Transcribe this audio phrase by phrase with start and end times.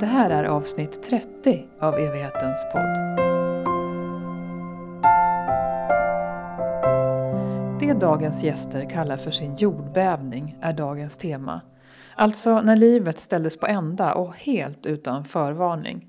[0.00, 3.16] Det här är avsnitt 30 av evighetens podd.
[7.80, 11.60] Det dagens gäster kallar för sin jordbävning är dagens tema.
[12.14, 16.06] Alltså när livet ställdes på ända och helt utan förvarning.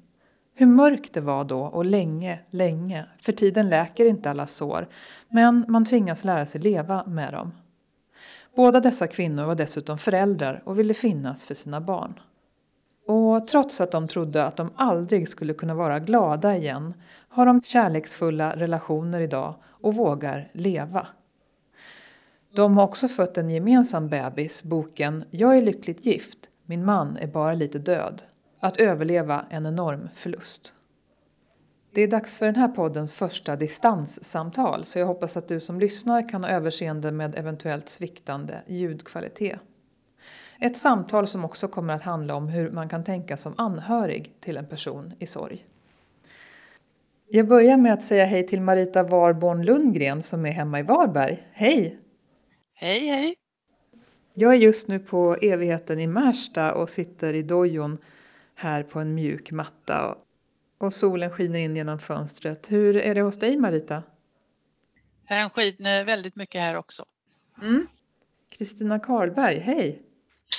[0.56, 4.88] Hur mörkt det var då och länge, länge, för tiden läker inte alla sår,
[5.30, 7.52] men man tvingas lära sig leva med dem.
[8.56, 12.14] Båda dessa kvinnor var dessutom föräldrar och ville finnas för sina barn.
[13.14, 16.94] Och trots att de trodde att de aldrig skulle kunna vara glada igen
[17.30, 21.08] har de kärleksfulla relationer idag och vågar leva.
[22.56, 27.28] De har också fött en gemensam bebis, boken Jag är lyckligt gift, min man är
[27.28, 28.22] bara lite död.
[28.60, 30.74] Att överleva en enorm förlust.
[31.94, 35.80] Det är dags för den här poddens första distanssamtal så jag hoppas att du som
[35.80, 39.60] lyssnar kan ha överseende med eventuellt sviktande ljudkvalitet.
[40.64, 44.58] Ett samtal som också kommer att handla om hur man kan tänka som anhörig till
[44.58, 45.66] en person i sorg.
[47.28, 51.48] Jag börjar med att säga hej till Marita Warborn Lundgren som är hemma i Varberg.
[51.52, 51.98] Hej!
[52.74, 53.36] Hej hej!
[54.34, 57.98] Jag är just nu på evigheten i Märsta och sitter i dojon
[58.56, 60.18] här på en mjuk matta
[60.78, 62.72] och solen skiner in genom fönstret.
[62.72, 64.04] Hur är det hos dig Marita?
[65.28, 67.06] Den skiner väldigt mycket här också.
[68.50, 69.06] Kristina mm.
[69.06, 70.02] Karlberg, hej!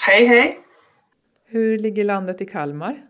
[0.06, 0.58] Hej hej!
[1.45, 3.06] Hur ligger landet i Kalmar?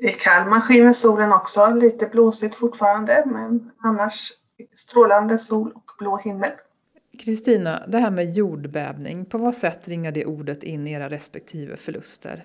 [0.00, 4.32] I Kalmar skiner solen också, lite blåsigt fortfarande men annars
[4.74, 6.50] strålande sol och blå himmel.
[7.18, 11.76] Kristina, det här med jordbävning, på vad sätt ringar det ordet in i era respektive
[11.76, 12.44] förluster?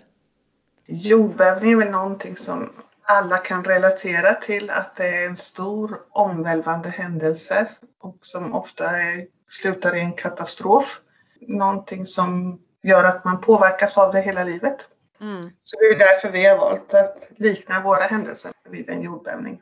[0.86, 2.70] Jordbävning är väl någonting som
[3.04, 7.68] alla kan relatera till att det är en stor omvälvande händelse
[8.02, 11.00] och som ofta är, slutar i en katastrof.
[11.48, 14.88] Någonting som gör att man påverkas av det hela livet.
[15.22, 15.52] Mm.
[15.64, 19.62] Så det är därför vi har valt att likna våra händelser vid en jordbävning.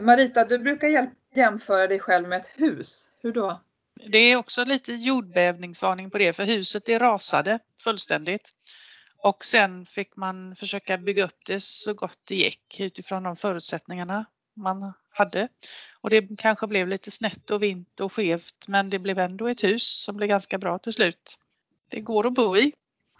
[0.00, 3.08] Marita, du brukar jämföra dig själv med ett hus.
[3.22, 3.60] Hur då?
[4.06, 8.50] Det är också lite jordbävningsvarning på det för huset det rasade fullständigt.
[9.18, 14.26] Och sen fick man försöka bygga upp det så gott det gick utifrån de förutsättningarna
[14.56, 15.48] man hade.
[16.00, 19.64] Och det kanske blev lite snett och vint och skevt men det blev ändå ett
[19.64, 21.38] hus som blev ganska bra till slut.
[21.88, 22.72] Det går att bo i.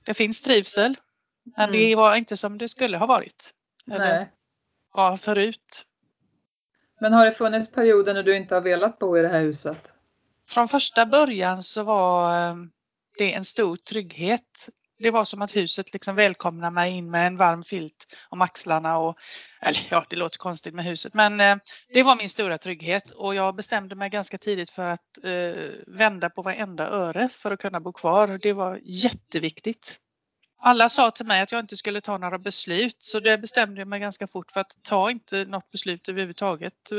[0.04, 0.96] Det finns trivsel.
[1.56, 1.80] Men mm.
[1.80, 3.50] det var inte som det skulle ha varit.
[3.90, 4.32] Eller Nej.
[4.92, 5.86] var förut.
[7.00, 9.78] Men har det funnits perioder när du inte har velat bo i det här huset?
[10.48, 12.56] Från första början så var eh,
[13.18, 14.68] det en stor trygghet.
[14.98, 18.98] Det var som att huset liksom välkomnade mig in med en varm filt om axlarna
[18.98, 19.18] och
[19.62, 21.56] eller ja, det låter konstigt med huset, men eh,
[21.92, 26.30] det var min stora trygghet och jag bestämde mig ganska tidigt för att eh, vända
[26.30, 28.38] på varenda öre för att kunna bo kvar.
[28.42, 30.00] Det var jätteviktigt.
[30.58, 33.88] Alla sa till mig att jag inte skulle ta några beslut så det bestämde jag
[33.88, 36.98] mig ganska fort för att ta inte något beslut överhuvudtaget eh,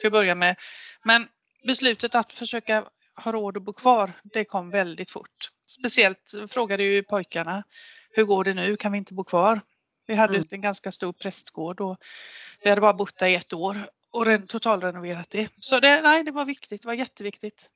[0.00, 0.56] till att börja med.
[1.04, 1.28] Men
[1.66, 2.84] beslutet att försöka
[3.16, 5.50] ha råd att bo kvar, det kom väldigt fort.
[5.66, 7.62] Speciellt frågade ju pojkarna,
[8.10, 9.60] hur går det nu, kan vi inte bo kvar?
[10.06, 10.46] Vi hade mm.
[10.50, 11.96] en ganska stor prästgård och
[12.62, 15.48] vi hade bara bott där i ett år och totalrenoverat det.
[15.60, 17.70] Så det, nej, det var viktigt, det var jätteviktigt.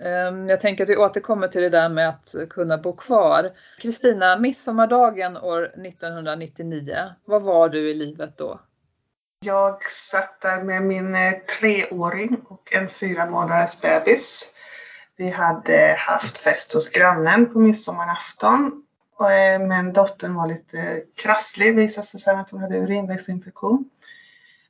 [0.00, 3.52] Ehm, jag tänker att vi återkommer till det där med att kunna bo kvar.
[3.78, 8.60] Kristina, midsommardagen år 1999, vad var du i livet då?
[9.44, 14.54] Jag satt där med min eh, treåring och en fyra månaders bebis.
[15.16, 18.84] Vi hade haft fest hos grannen på midsommarafton.
[19.20, 23.90] Eh, men dottern var lite krasslig, visade sig sen att hon hade urinvägsinfektion.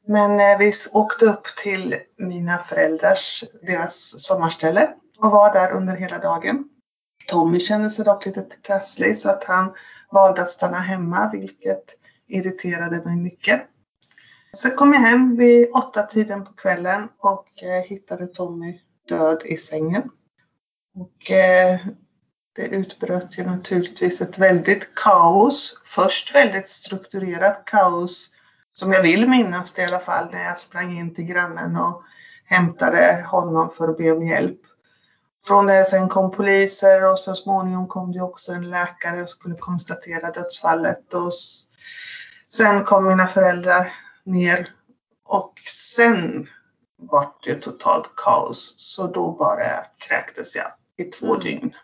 [0.06, 6.18] Men eh, vi åkte upp till mina föräldrars, deras sommarställe och var där under hela
[6.18, 6.68] dagen.
[7.28, 9.74] Tommy kände sig dock lite krasslig så att han
[10.10, 11.84] valde att stanna hemma vilket
[12.26, 13.68] irriterade mig mycket.
[14.56, 19.56] Så kom jag hem vid åtta tiden på kvällen och eh, hittade Tommy död i
[19.56, 20.10] sängen.
[20.94, 21.80] Och eh,
[22.56, 25.82] det utbröt ju naturligtvis ett väldigt kaos.
[25.86, 28.34] Först väldigt strukturerat kaos
[28.72, 32.02] som jag vill minnas det i alla fall när jag sprang in till grannen och
[32.44, 34.60] hämtade honom för att be om hjälp.
[35.46, 39.54] Från det sen kom poliser och så småningom kom det också en läkare och skulle
[39.54, 41.14] konstatera dödsfallet.
[41.14, 41.32] Och
[42.50, 44.74] sen kom mina föräldrar ner
[45.24, 46.48] och sen
[46.96, 48.74] var det totalt kaos.
[48.78, 51.40] Så då bara kräktes jag i två mm.
[51.40, 51.74] dygn.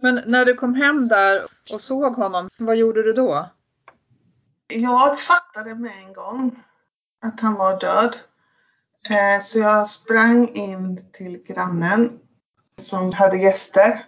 [0.00, 3.50] Men när du kom hem där och såg honom, vad gjorde du då?
[4.66, 6.62] Jag fattade med en gång
[7.20, 8.16] att han var död.
[9.10, 12.18] Eh, så jag sprang in till grannen
[12.78, 14.06] som hade gäster.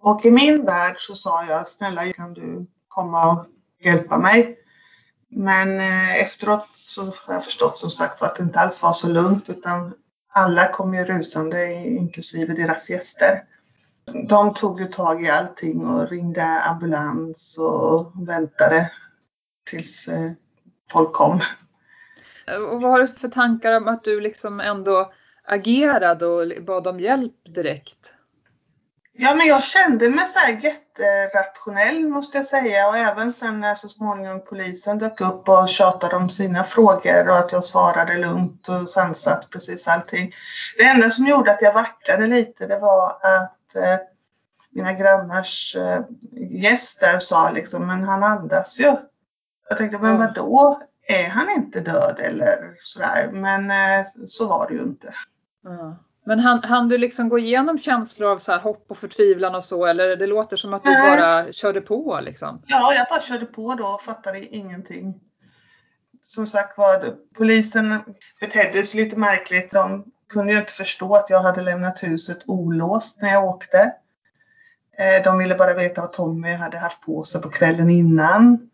[0.00, 3.46] Och i min värld så sa jag, snälla kan du komma och
[3.80, 4.58] hjälpa mig.
[5.36, 9.08] Men eh, efteråt så har jag förstått som sagt att det inte alls var så
[9.08, 9.94] lugnt utan
[10.32, 13.44] alla kom ju rusande inklusive deras gäster.
[14.28, 18.90] De tog ju tag i allting och ringde ambulans och väntade
[19.70, 20.30] tills eh,
[20.90, 21.40] folk kom.
[22.72, 25.12] Och vad har du för tankar om att du liksom ändå
[25.44, 28.13] agerade och bad om hjälp direkt?
[29.16, 33.74] Ja, men jag kände mig så här jätterationell måste jag säga och även sen när
[33.74, 38.68] så småningom polisen dök upp och tjatade om sina frågor och att jag svarade lugnt
[38.68, 40.32] och sansat precis allting.
[40.78, 43.96] Det enda som gjorde att jag vacklade lite det var att eh,
[44.70, 46.00] mina grannars eh,
[46.50, 48.96] gäster sa liksom, men han andas ju.
[49.68, 50.82] Jag tänkte, men vadå?
[51.06, 53.30] Är han inte död eller sådär?
[53.32, 55.14] Men eh, så var det ju inte.
[55.66, 55.94] Mm.
[56.26, 59.64] Men hann, hann du liksom gå igenom känslor av så här hopp och förtvivlan och
[59.64, 61.16] så eller det låter som att du Nej.
[61.16, 62.62] bara körde på liksom?
[62.66, 65.20] Ja, jag bara körde på då och fattade ingenting.
[66.20, 68.00] Som sagt var, polisen
[68.40, 69.70] betedde sig lite märkligt.
[69.70, 73.92] De kunde ju inte förstå att jag hade lämnat huset olåst när jag åkte.
[74.98, 78.70] Eh, de ville bara veta vad Tommy hade haft på sig på kvällen innan.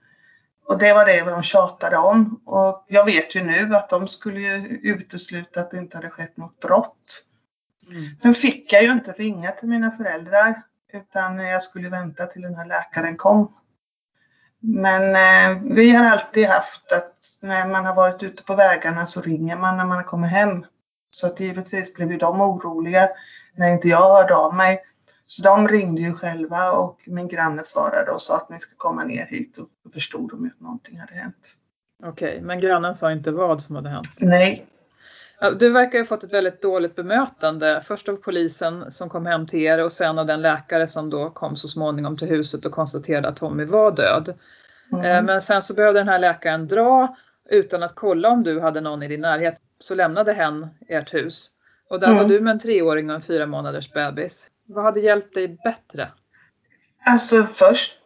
[0.67, 2.41] Och det var det de tjatade om.
[2.45, 6.37] Och jag vet ju nu att de skulle ju utesluta att det inte hade skett
[6.37, 7.27] något brott.
[7.91, 8.17] Mm.
[8.19, 12.55] Sen fick jag ju inte ringa till mina föräldrar utan jag skulle vänta till den
[12.55, 13.55] här läkaren kom.
[14.61, 19.21] Men eh, vi har alltid haft att när man har varit ute på vägarna så
[19.21, 20.65] ringer man när man kommer hem.
[21.11, 23.09] Så att givetvis blev ju de oroliga
[23.55, 24.83] när inte jag hörde av mig.
[25.27, 29.05] Så de ringde ju själva och min granne svarade och sa att ni ska komma
[29.05, 31.57] ner hit och förstod de att någonting hade hänt.
[32.03, 34.09] Okej, men grannen sa inte vad som hade hänt?
[34.17, 34.67] Nej,
[35.59, 37.83] du verkar ha fått ett väldigt dåligt bemötande.
[37.87, 41.31] Först av polisen som kom hem till er och sen av den läkare som då
[41.31, 44.35] kom så småningom till huset och konstaterade att Tommy var död.
[44.93, 45.05] Mm.
[45.05, 47.17] Eh, men sen så behövde den här läkaren dra
[47.51, 49.55] utan att kolla om du hade någon i din närhet.
[49.79, 51.51] Så lämnade hen ert hus.
[51.89, 52.19] Och där mm.
[52.19, 54.51] var du med en treåring och en fyra månaders bebis.
[54.67, 56.09] Vad hade hjälpt dig bättre?
[57.07, 57.99] Alltså först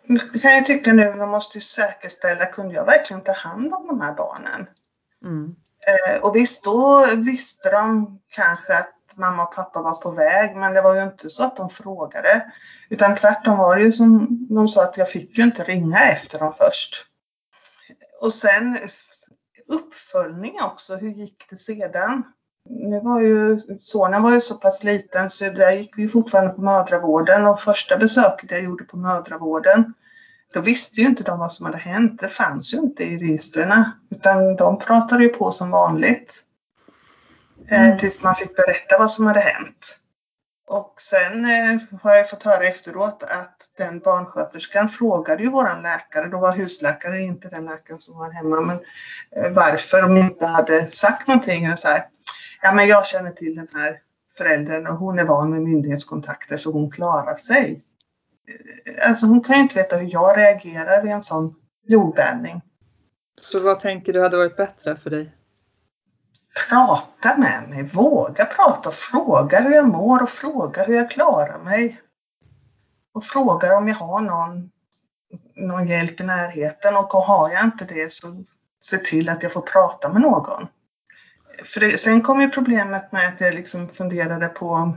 [0.43, 4.01] kan jag tycka nu, man måste ju säkerställa, kunde jag verkligen ta hand om de
[4.01, 4.67] här barnen?
[5.25, 5.57] Mm.
[5.87, 10.75] Eh, och visst, då visste de kanske att mamma och pappa var på väg, men
[10.75, 12.53] det var ju inte så att de frågade.
[12.89, 16.39] Utan tvärtom var det ju som de sa att jag fick ju inte ringa efter
[16.39, 17.07] dem först.
[18.21, 18.79] Och sen
[19.69, 22.23] uppföljning också, hur gick det sedan?
[22.71, 26.61] Nu var ju sonen var ju så pass liten så där gick vi fortfarande på
[26.61, 29.95] mödravården och första besöket jag gjorde på mödravården
[30.53, 32.21] då visste ju inte de vad som hade hänt.
[32.21, 33.85] Det fanns ju inte i registren.
[34.11, 36.45] Utan de pratade ju på som vanligt.
[37.69, 37.99] Eh, mm.
[37.99, 39.99] tills man fick berätta vad som hade hänt.
[40.67, 46.29] Och sen eh, har jag fått höra efteråt att den barnsköterskan frågade ju våran läkare,
[46.29, 48.79] då var husläkare inte den läkaren som var hemma, men
[49.37, 51.73] eh, varför de inte hade sagt någonting.
[51.73, 52.07] Och så här,
[52.63, 54.01] ja men jag känner till den här
[54.39, 57.83] föräldern och hon är van med myndighetskontakter så hon klarar sig
[59.03, 61.55] alltså hon kan ju inte veta hur jag reagerar vid en sån
[61.87, 62.61] jordbävning.
[63.41, 65.35] Så vad tänker du hade varit bättre för dig?
[66.69, 71.59] Prata med mig, våga prata och fråga hur jag mår och fråga hur jag klarar
[71.59, 72.01] mig.
[73.15, 74.71] Och fråga om jag har någon,
[75.55, 78.45] någon hjälp i närheten och har jag inte det så
[78.81, 80.67] se till att jag får prata med någon.
[81.65, 84.93] För det, sen kom ju problemet med att jag liksom funderade på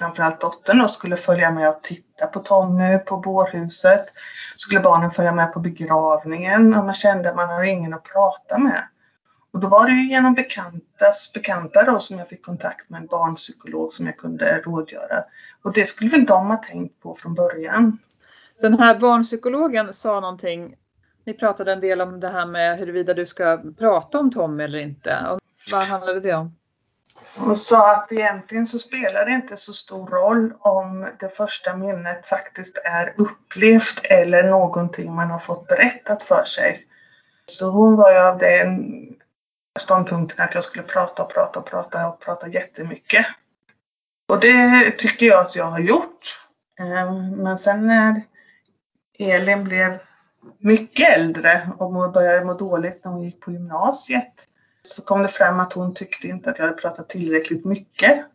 [0.00, 4.06] framförallt dottern då, skulle följa med och titta på Tommy på bårhuset.
[4.56, 8.58] Skulle barnen följa med på begravningen och man kände att man har ingen att prata
[8.58, 8.88] med.
[9.52, 13.06] Och då var det ju genom bekantas bekanta då som jag fick kontakt med en
[13.06, 15.24] barnpsykolog som jag kunde rådgöra.
[15.62, 17.98] Och det skulle väl de ha tänkt på från början.
[18.60, 20.76] Den här barnpsykologen sa någonting,
[21.24, 24.78] ni pratade en del om det här med huruvida du ska prata om Tommy eller
[24.78, 25.26] inte.
[25.30, 25.40] Och
[25.72, 26.59] vad handlade det om?
[27.36, 32.26] Hon sa att egentligen så spelar det inte så stor roll om det första minnet
[32.26, 36.86] faktiskt är upplevt eller någonting man har fått berättat för sig.
[37.46, 38.92] Så hon var ju av den
[39.78, 43.26] ståndpunkten att jag skulle prata och prata och prata och prata jättemycket.
[44.28, 46.40] Och det tycker jag att jag har gjort.
[46.80, 48.22] Ehm, men sen när
[49.18, 49.98] Elin blev
[50.58, 54.46] mycket äldre och började må dåligt när hon gick på gymnasiet
[54.82, 58.26] så kom det fram att hon tyckte inte att jag hade pratat tillräckligt mycket.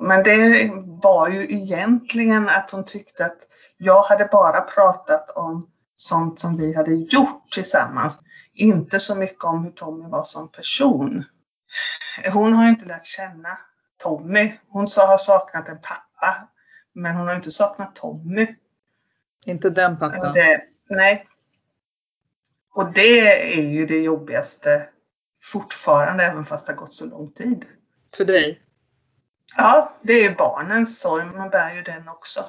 [0.00, 0.70] Men det
[1.02, 3.38] var ju egentligen att hon tyckte att
[3.76, 8.20] jag hade bara pratat om sånt som vi hade gjort tillsammans.
[8.54, 11.24] Inte så mycket om hur Tommy var som person.
[12.32, 13.58] Hon har ju inte lärt känna
[14.02, 14.52] Tommy.
[14.68, 16.48] Hon sa har saknat en pappa.
[16.92, 18.54] Men hon har inte saknat Tommy.
[19.44, 20.34] Inte den pappan?
[20.34, 21.28] Det, nej.
[22.74, 24.88] Och det är ju det jobbigaste
[25.52, 27.64] fortfarande, även fast det har gått så lång tid.
[28.16, 28.60] För dig?
[29.56, 31.24] Ja, det är barnens sorg.
[31.24, 32.44] Man bär ju den också.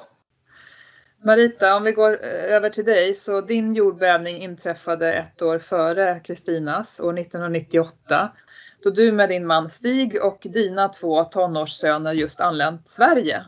[1.24, 3.14] Marita, om vi går eh, över till dig.
[3.14, 8.32] Så din jordbävning inträffade ett år före Kristinas, år 1998.
[8.82, 13.44] Då du med din man Stig och dina två tonårssöner just anlänt Sverige.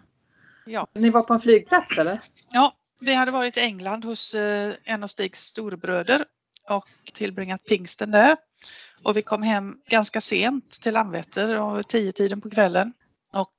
[0.66, 0.87] Ja.
[0.92, 2.21] Ni var på en flygplats eller?
[2.50, 6.25] Ja, vi hade varit i England hos eh, en av Stigs storbröder
[6.69, 8.37] och tillbringat pingsten där.
[9.04, 12.92] Och vi kom hem ganska sent till Landvetter, och tio tiden på kvällen.
[13.33, 13.50] Och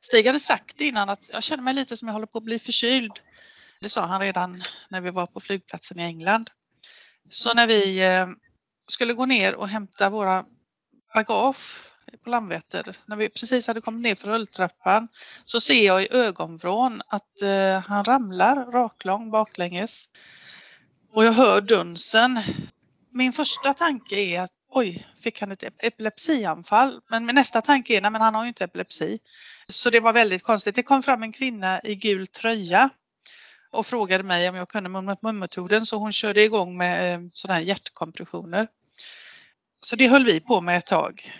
[0.00, 2.58] Stig hade sagt innan att jag känner mig lite som jag håller på att bli
[2.58, 3.12] förkyld.
[3.80, 6.50] Det sa han redan när vi var på flygplatsen i England.
[7.30, 8.26] Så när vi eh,
[8.88, 10.44] skulle gå ner och hämta våra
[11.14, 11.82] bagage
[12.24, 15.08] på Landvetter, när vi precis hade kommit ner för rulltrappan,
[15.44, 20.10] så ser jag i ögonvrån att eh, han ramlar raklång baklänges.
[21.12, 22.40] Och jag hör dunsen.
[23.10, 27.00] Min första tanke är att oj, fick han ett epilepsianfall?
[27.08, 29.18] Men min nästa tanke är, nej men han har ju inte epilepsi.
[29.68, 30.74] Så det var väldigt konstigt.
[30.74, 32.90] Det kom fram en kvinna i gul tröja
[33.70, 37.66] och frågade mig om jag kunde mummetoden så hon körde igång med eh, sådana här
[37.66, 38.68] hjärtkompressioner.
[39.80, 41.32] Så det höll vi på med ett tag.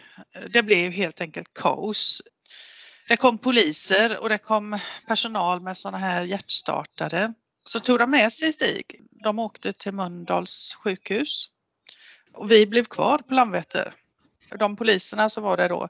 [0.52, 2.22] Det blev helt enkelt kaos.
[3.08, 7.34] Det kom poliser och det kom personal med sådana här hjärtstartare.
[7.64, 9.00] Så tog de med sig Stig.
[9.10, 11.48] De åkte till Mölndals sjukhus.
[12.38, 13.94] Och vi blev kvar på Landvetter.
[14.58, 15.88] De poliserna som var där då,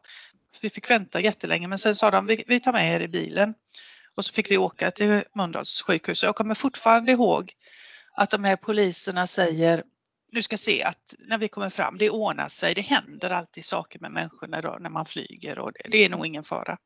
[0.60, 3.54] vi fick vänta jättelänge men sen sa de vi, tar med er i bilen.
[4.14, 6.22] Och så fick vi åka till Mölndals sjukhus.
[6.22, 7.52] Jag kommer fortfarande ihåg
[8.14, 9.84] att de här poliserna säger
[10.32, 12.74] du ska se att när vi kommer fram, det ordnar sig.
[12.74, 16.26] Det händer alltid saker med människorna när, när man flyger och det, det är nog
[16.26, 16.78] ingen fara.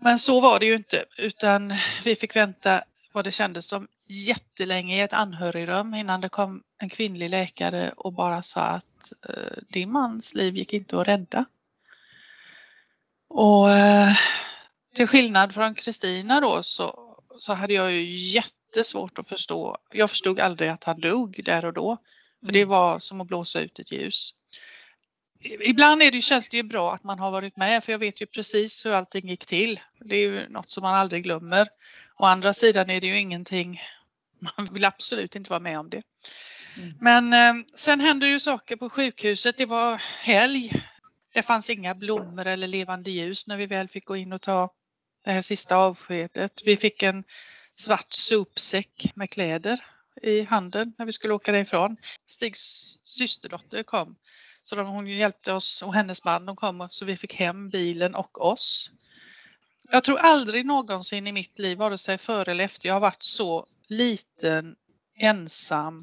[0.00, 4.96] Men så var det ju inte utan vi fick vänta vad det kändes som jättelänge
[4.96, 9.92] i ett anhörigrum innan det kom en kvinnlig läkare och bara sa att eh, din
[9.92, 11.44] mans liv gick inte att rädda.
[13.28, 14.12] Och eh,
[14.94, 19.76] till skillnad från Kristina då så, så hade jag ju jättesvårt att förstå.
[19.90, 21.96] Jag förstod aldrig att han dog där och då.
[22.46, 22.68] För det mm.
[22.68, 24.34] var som att blåsa ut ett ljus.
[25.42, 28.22] Ibland är det, känns det ju bra att man har varit med för jag vet
[28.22, 29.80] ju precis hur allting gick till.
[30.00, 31.68] Det är ju något som man aldrig glömmer.
[32.16, 33.80] Å andra sidan är det ju ingenting,
[34.56, 36.02] man vill absolut inte vara med om det.
[36.76, 36.90] Mm.
[37.00, 39.56] Men eh, sen hände ju saker på sjukhuset.
[39.56, 40.72] Det var helg.
[41.34, 44.70] Det fanns inga blommor eller levande ljus när vi väl fick gå in och ta
[45.24, 46.62] det här sista avskedet.
[46.64, 47.24] Vi fick en
[47.74, 49.80] svart sopsäck med kläder
[50.22, 51.96] i handen när vi skulle åka därifrån.
[52.26, 54.16] Stigs systerdotter kom
[54.70, 58.14] så de, hon hjälpte oss och hennes man de kom så vi fick hem bilen
[58.14, 58.90] och oss.
[59.90, 63.22] Jag tror aldrig någonsin i mitt liv, vare sig före eller efter, jag har varit
[63.22, 64.76] så liten,
[65.18, 66.00] ensam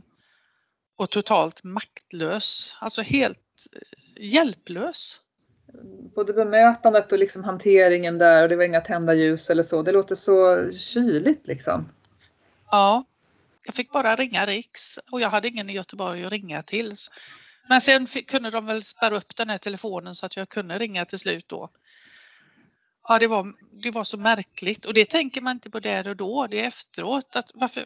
[0.97, 2.75] och totalt maktlös.
[2.79, 3.39] Alltså helt
[3.73, 5.21] eh, hjälplös.
[6.15, 9.81] Både bemötandet och liksom hanteringen där och det var inga tända ljus eller så.
[9.81, 11.89] Det låter så kyligt liksom.
[12.71, 13.03] Ja,
[13.65, 16.95] jag fick bara ringa Riks och jag hade ingen i Göteborg att ringa till.
[17.69, 20.79] Men sen fick, kunde de väl spärra upp den här telefonen så att jag kunde
[20.79, 21.69] ringa till slut då.
[23.07, 26.15] Ja, det var, det var så märkligt och det tänker man inte på där och
[26.15, 27.35] då, det är efteråt.
[27.35, 27.85] Att varför,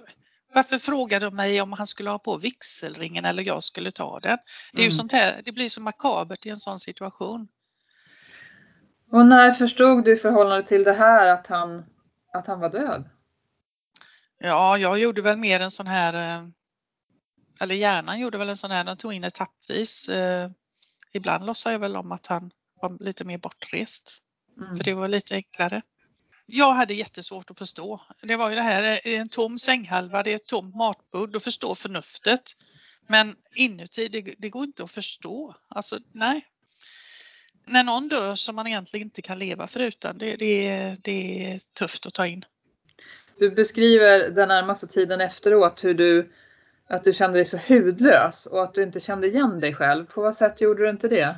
[0.54, 4.38] varför frågade de mig om han skulle ha på vigselringen eller jag skulle ta den?
[4.72, 4.86] Det, är mm.
[4.86, 7.48] ju sånt här, det blir så makabert i en sån situation.
[9.12, 11.86] Och när förstod du i förhållande till det här att han,
[12.34, 13.10] att han var död?
[14.40, 16.48] Ja, jag gjorde väl mer en sån här, eh,
[17.62, 20.10] eller hjärnan gjorde väl en sån här, den tog in etappvis.
[20.10, 20.50] Eh,
[21.14, 22.52] ibland låtsade jag väl om att han
[22.82, 24.24] var lite mer bortrest.
[24.58, 24.76] Mm.
[24.76, 25.82] För det var lite enklare.
[26.46, 28.02] Jag hade jättesvårt att förstå.
[28.22, 31.76] Det var ju det här, en tom sänghalva, det är ett tomt matbord, och förstå
[31.76, 32.42] förnuftet.
[33.08, 35.56] Men inuti, det, det går inte att förstå.
[35.68, 36.46] Alltså nej.
[37.66, 42.06] När någon dör som man egentligen inte kan leva förutan, det, det, det är tufft
[42.06, 42.46] att ta in.
[43.40, 46.32] Du beskriver den närmaste tiden efteråt hur du,
[46.92, 50.06] att du kände dig så hudlös och att du inte kände igen dig själv.
[50.06, 51.38] På vad sätt gjorde du inte det?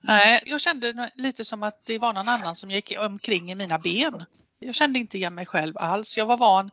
[0.00, 3.78] Nej, jag kände lite som att det var någon annan som gick omkring i mina
[3.78, 4.24] ben.
[4.58, 6.18] Jag kände inte igen mig själv alls.
[6.18, 6.70] Jag var van,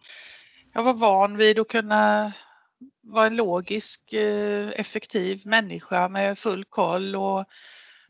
[0.74, 2.32] jag var van vid att kunna
[3.04, 7.46] vara en logisk, eh, effektiv människa med full koll och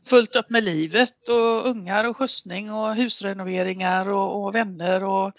[0.06, 5.32] fullt upp med livet och ungar och skjutsning och husrenoveringar och, och vänner och,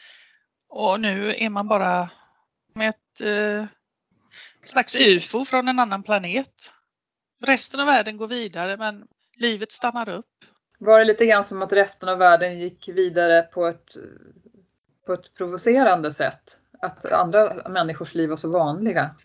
[0.70, 2.10] och nu är man bara
[2.74, 3.77] med ett eh,
[4.64, 6.74] slags ufo från en annan planet.
[7.44, 10.46] Resten av världen går vidare men livet stannar upp.
[10.80, 13.98] Var det lite grann som att resten av världen gick vidare på ett,
[15.06, 16.60] på ett provocerande sätt?
[16.82, 19.16] Att andra människors liv var så vanliga?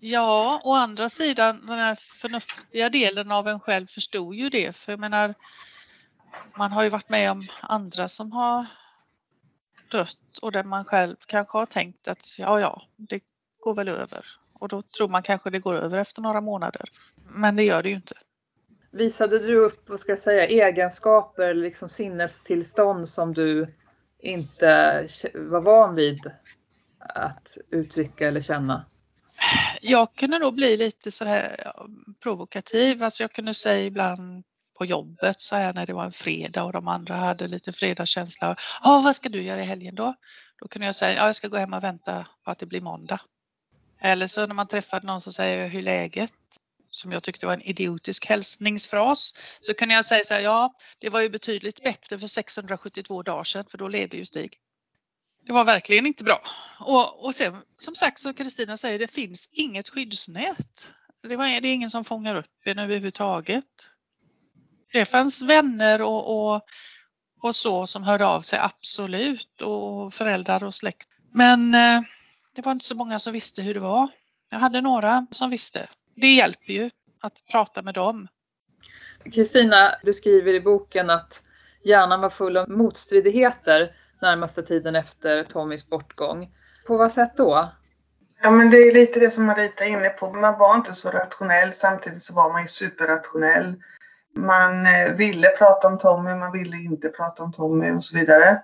[0.00, 4.76] Ja, å andra sidan den här förnuftiga delen av en själv förstod ju det.
[4.76, 5.34] För jag menar,
[6.54, 8.66] man har ju varit med om andra som har
[9.90, 13.20] dött och där man själv kanske har tänkt att ja, ja, det
[13.60, 14.26] går väl över.
[14.60, 16.82] Och då tror man kanske det går över efter några månader.
[17.28, 18.14] Men det gör det ju inte.
[18.90, 23.74] Visade du upp, vad ska jag säga, egenskaper, liksom sinnestillstånd som du
[24.18, 26.30] inte var van vid
[26.98, 28.86] att uttrycka eller känna?
[29.80, 31.72] Jag kunde nog bli lite sådär
[32.22, 33.02] provokativ.
[33.02, 34.44] Alltså jag kunde säga ibland
[34.78, 38.56] på jobbet så här när det var en fredag och de andra hade lite fredagskänsla.
[38.82, 40.14] Ja, vad ska du göra i helgen då?
[40.60, 42.80] Då kunde jag säga, ja, jag ska gå hem och vänta på att det blir
[42.80, 43.20] måndag.
[44.00, 46.32] Eller så när man träffade någon som säger hur läget?
[46.90, 49.34] Som jag tyckte var en idiotisk hälsningsfras.
[49.60, 53.44] Så kunde jag säga så här, ja, det var ju betydligt bättre för 672 dagar
[53.44, 54.58] sedan för då levde ju Stig.
[55.46, 56.42] Det var verkligen inte bra.
[56.80, 60.92] Och, och sen som sagt som Kristina säger, det finns inget skyddsnät.
[61.22, 63.64] Det, var, det är ingen som fångar upp en överhuvudtaget.
[64.92, 66.62] Det fanns vänner och, och,
[67.42, 71.08] och så som hörde av sig, absolut, och föräldrar och släkt.
[71.32, 72.00] Men eh,
[72.58, 74.08] det var inte så många som visste hur det var.
[74.50, 75.88] Jag hade några som visste.
[76.14, 76.90] Det hjälper ju
[77.22, 78.28] att prata med dem.
[79.32, 81.42] Kristina, du skriver i boken att
[81.84, 86.48] hjärnan var full av motstridigheter närmaste tiden efter Tommys bortgång.
[86.86, 87.68] På vad sätt då?
[88.42, 90.32] Ja men det är lite det som Marita är inne på.
[90.32, 93.74] Man var inte så rationell samtidigt så var man ju superrationell.
[94.36, 98.62] Man eh, ville prata om Tommy, man ville inte prata om Tommy och så vidare.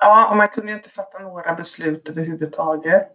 [0.00, 3.12] Ja, och man kunde ju inte fatta några beslut överhuvudtaget.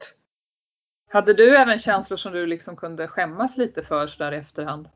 [1.10, 4.90] Hade du även känslor som du liksom kunde skämmas lite för sådär i efterhand?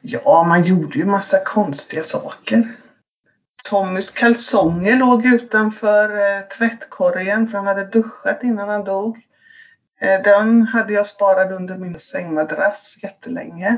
[0.00, 2.76] Ja, man gjorde ju massa konstiga saker.
[3.64, 9.18] Tommys kalsonger låg utanför eh, tvättkorgen för han hade duschat innan han dog.
[10.00, 13.76] Eh, den hade jag sparat under min sängmadrass jättelänge.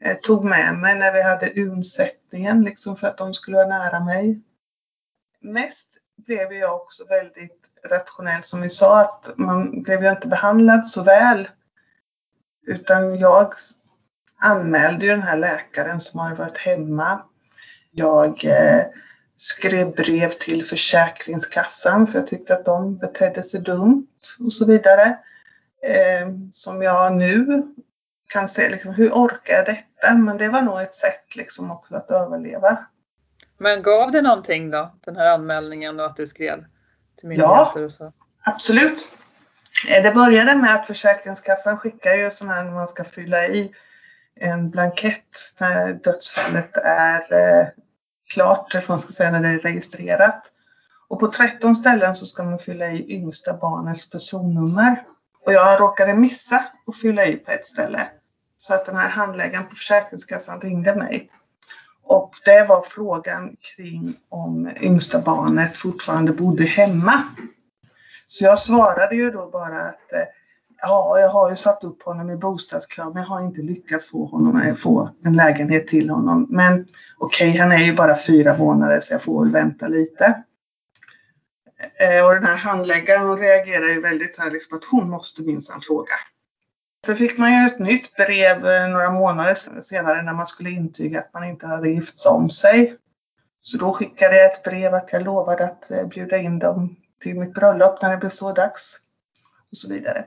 [0.00, 4.00] Eh, tog med mig när vi hade undsättningen liksom för att de skulle vara nära
[4.00, 4.40] mig.
[5.40, 10.88] Mest blev jag också väldigt rationell som vi sa att man blev ju inte behandlad
[10.88, 11.48] så väl.
[12.66, 13.52] Utan jag
[14.38, 17.22] anmälde ju den här läkaren som har varit hemma.
[17.90, 18.82] Jag eh,
[19.36, 24.06] skrev brev till Försäkringskassan för jag tyckte att de betedde sig dumt
[24.44, 25.18] och så vidare.
[25.82, 27.62] Eh, som jag nu
[28.28, 30.14] kan se, liksom, hur orkar jag detta?
[30.14, 32.86] Men det var nog ett sätt liksom också att överleva.
[33.58, 36.64] Men gav det någonting då, den här anmälningen och att du skrev
[37.18, 38.04] till myndigheter och så?
[38.04, 38.12] Ja,
[38.52, 39.08] absolut.
[39.88, 43.72] Eh, det började med att Försäkringskassan skickar ju sån här när man ska fylla i
[44.40, 47.66] en blankett när dödsfallet är eh,
[48.34, 50.52] klart, eller man ska säga när det är registrerat.
[51.08, 55.04] Och på 13 ställen så ska man fylla i yngsta barnets personnummer.
[55.44, 58.08] Och jag råkade missa att fylla i på ett ställe.
[58.56, 61.30] Så att den här handläggaren på Försäkringskassan ringde mig.
[62.08, 67.22] Och det var frågan kring om yngsta barnet fortfarande bodde hemma.
[68.26, 70.24] Så jag svarade ju då bara att eh,
[70.82, 74.24] ja, jag har ju satt upp honom i bostadskö men jag har inte lyckats få
[74.24, 76.46] honom eh, få en lägenhet till honom.
[76.50, 76.86] Men
[77.18, 80.42] okej, okay, han är ju bara fyra månader så jag får väl vänta lite.
[82.00, 85.42] Eh, och den här handläggaren hon reagerar ju väldigt så här liksom att hon måste
[85.42, 86.14] minsann fråga.
[87.06, 91.20] Sen fick man ju ett nytt brev eh, några månader senare när man skulle intyga
[91.20, 92.96] att man inte hade gift om sig.
[93.60, 97.40] Så då skickade jag ett brev att jag lovade att eh, bjuda in dem till
[97.40, 98.96] mitt bröllop när det blev så dags.
[99.70, 100.24] Och så vidare.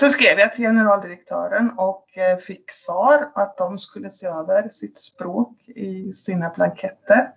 [0.00, 4.98] Sen skrev jag till generaldirektören och eh, fick svar att de skulle se över sitt
[4.98, 7.30] språk i sina blanketter.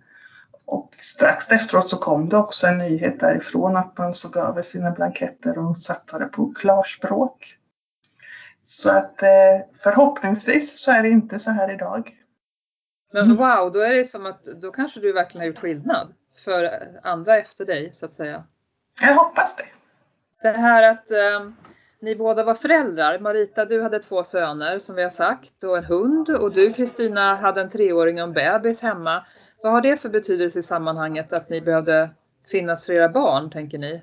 [0.65, 4.91] Och strax efteråt så kom det också en nyhet därifrån att man såg över sina
[4.91, 7.57] blanketter och satte det på klarspråk.
[8.65, 9.29] Så att eh,
[9.79, 12.15] förhoppningsvis så är det inte så här idag.
[13.13, 13.37] Men mm.
[13.37, 16.13] wow, då är det som att då kanske du verkligen har gjort skillnad
[16.45, 18.43] för andra efter dig så att säga.
[19.01, 19.65] Jag hoppas det.
[20.41, 21.49] Det här att eh,
[22.01, 23.19] ni båda var föräldrar.
[23.19, 27.35] Marita, du hade två söner som vi har sagt och en hund och du Kristina
[27.35, 29.25] hade en treåring och en bebis hemma.
[29.63, 32.09] Vad har det för betydelse i sammanhanget att ni behövde
[32.51, 34.01] finnas för era barn, tänker ni?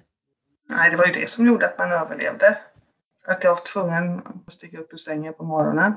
[0.68, 2.56] Nej, det var ju det som gjorde att man överlevde.
[3.26, 5.92] Att jag var tvungen att stiga upp ur sängen på morgonen.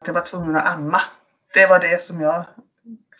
[0.00, 1.00] Att jag var tvungen att amma.
[1.54, 2.44] Det var det som jag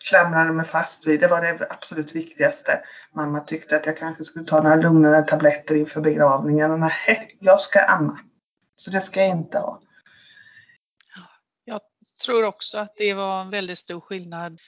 [0.09, 1.19] klamrade mig fast vid.
[1.19, 2.83] Det var det absolut viktigaste.
[3.13, 6.71] Mamma tyckte att jag kanske skulle ta några lugnare tabletter inför begravningen.
[6.71, 8.19] Och nej, jag ska amma.
[8.75, 9.81] Så det ska jag inte ha.
[11.65, 11.81] Jag
[12.25, 14.59] tror också att det var en väldigt stor skillnad.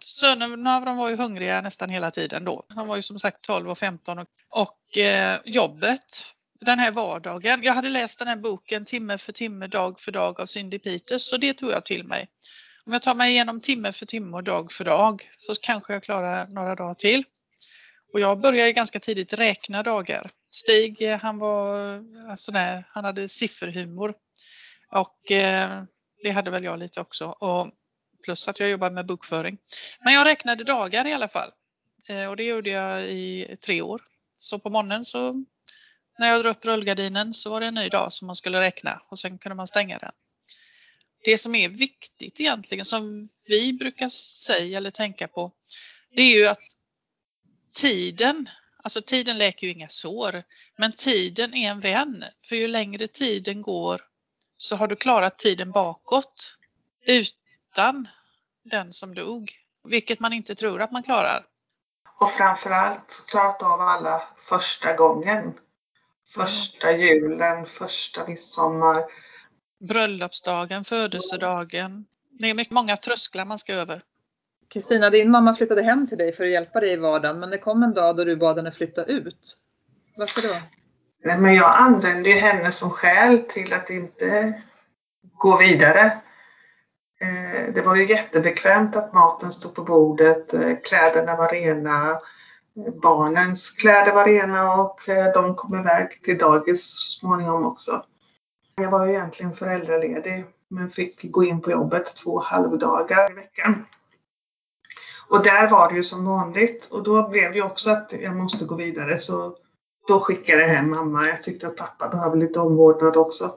[0.00, 2.62] Sönerna de var ju hungriga nästan hela tiden då.
[2.68, 6.24] De var ju som sagt 12 och 15 och, och eh, jobbet
[6.64, 7.62] den här vardagen.
[7.62, 11.22] Jag hade läst den här boken Timme för timme, dag för dag av Cindy Peters
[11.22, 12.28] så det tog jag till mig.
[12.86, 16.02] Om jag tar mig igenom timme för timme och dag för dag så kanske jag
[16.02, 17.24] klarar några dagar till.
[18.12, 20.30] Och jag började ganska tidigt räkna dagar.
[20.50, 24.14] Stig eh, han var eh, sån där, han hade sifferhumor.
[24.90, 25.82] Och eh,
[26.22, 27.26] det hade väl jag lite också.
[27.26, 27.70] Och
[28.24, 29.58] plus att jag jobbade med bokföring.
[30.04, 31.50] Men jag räknade dagar i alla fall.
[32.08, 34.02] Eh, och det gjorde jag i tre år.
[34.34, 35.44] Så på morgonen så
[36.22, 39.02] när jag drog upp rullgardinen så var det en ny dag som man skulle räkna
[39.08, 40.12] och sen kunde man stänga den.
[41.24, 45.52] Det som är viktigt egentligen som vi brukar säga eller tänka på
[46.16, 46.62] det är ju att
[47.74, 48.48] tiden,
[48.82, 50.42] alltså tiden läker ju inga sår,
[50.78, 52.24] men tiden är en vän.
[52.48, 54.00] För ju längre tiden går
[54.56, 56.58] så har du klarat tiden bakåt
[57.06, 58.08] utan
[58.64, 59.52] den som dog,
[59.88, 61.46] vilket man inte tror att man klarar.
[62.18, 65.54] Och framförallt klarat av alla första gången.
[66.34, 69.04] Första julen, första midsommar.
[69.80, 72.04] Bröllopsdagen, födelsedagen.
[72.30, 74.02] Det är mycket, många trösklar man ska över.
[74.68, 77.58] Kristina, din mamma flyttade hem till dig för att hjälpa dig i vardagen, men det
[77.58, 79.58] kom en dag då du bad henne flytta ut.
[80.16, 80.54] Varför då?
[81.24, 84.62] Nej, men jag använde ju henne som skäl till att inte
[85.32, 86.04] gå vidare.
[87.20, 92.20] Eh, det var ju jättebekvämt att maten stod på bordet, eh, kläderna var rena,
[93.02, 98.04] barnens kläder var rena och eh, de kom iväg till dagis så småningom också.
[98.74, 103.84] Jag var ju egentligen föräldraledig men fick gå in på jobbet två halvdagar i veckan.
[105.28, 108.64] Och där var det ju som vanligt och då blev det också att jag måste
[108.64, 109.56] gå vidare så
[110.08, 111.28] då skickade jag hem mamma.
[111.28, 113.54] Jag tyckte att pappa behöver lite omvårdnad också.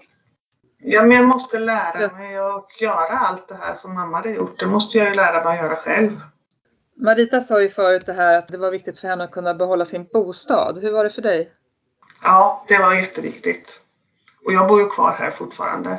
[0.77, 4.59] Ja, men jag måste lära mig att göra allt det här som mamma hade gjort.
[4.59, 6.21] Det måste jag ju lära mig att göra själv.
[6.97, 9.85] Marita sa ju förut det här att det var viktigt för henne att kunna behålla
[9.85, 10.81] sin bostad.
[10.81, 11.51] Hur var det för dig?
[12.23, 13.81] Ja, det var jätteviktigt.
[14.45, 15.97] Och jag bor ju kvar här fortfarande.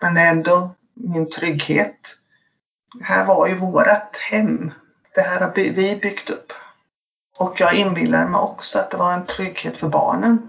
[0.00, 2.16] Men det är ändå min trygghet.
[2.98, 4.70] Det här var ju vårat hem.
[5.14, 6.52] Det här har vi byggt upp.
[7.38, 10.48] Och jag inbillar mig också att det var en trygghet för barnen.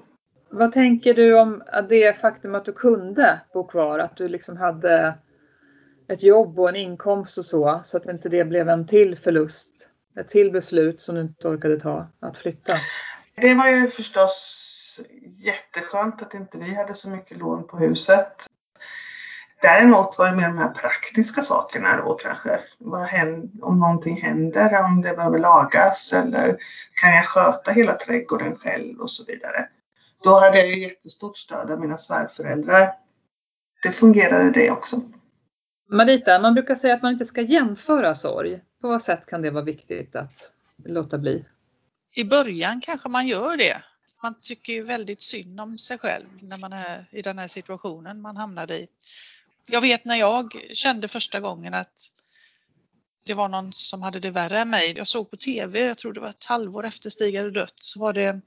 [0.51, 3.99] Vad tänker du om det faktum att du kunde bo kvar?
[3.99, 5.17] Att du liksom hade
[6.09, 9.89] ett jobb och en inkomst och så, så att inte det blev en till förlust,
[10.19, 12.73] ett till beslut som du inte orkade ta, att flytta?
[13.35, 14.65] Det var ju förstås
[15.37, 18.45] jätteskönt att inte vi hade så mycket lån på huset.
[19.61, 22.59] Däremot var det mer de här praktiska sakerna då kanske.
[22.77, 26.57] Vad händer, om någonting händer, om det behöver lagas eller
[27.01, 29.69] kan jag sköta hela trädgården själv och så vidare.
[30.23, 32.93] Då hade jag ju jättestort stöd av mina svärföräldrar.
[33.83, 35.01] Det fungerade det också.
[35.91, 38.61] Marita, man brukar säga att man inte ska jämföra sorg.
[38.81, 40.53] På vad sätt kan det vara viktigt att
[40.85, 41.45] låta bli?
[42.15, 43.83] I början kanske man gör det.
[44.23, 48.21] Man tycker ju väldigt synd om sig själv när man är i den här situationen
[48.21, 48.87] man hamnade i.
[49.69, 52.11] Jag vet när jag kände första gången att
[53.25, 54.93] det var någon som hade det värre än mig.
[54.97, 57.99] Jag såg på TV, jag tror det var ett halvår efter Stig hade dött, så
[57.99, 58.41] var det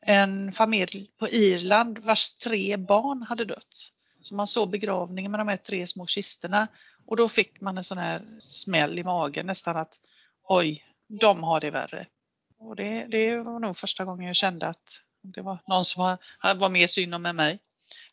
[0.00, 3.92] en familj på Irland vars tre barn hade dött.
[4.20, 6.68] Så man såg begravningen med de här tre små kistorna
[7.06, 9.94] och då fick man en sån här smäll i magen nästan att
[10.48, 10.84] oj,
[11.20, 12.06] de har det värre.
[12.58, 16.54] Och det, det var nog första gången jag kände att det var någon som var,
[16.54, 17.58] var mer synd om än mig.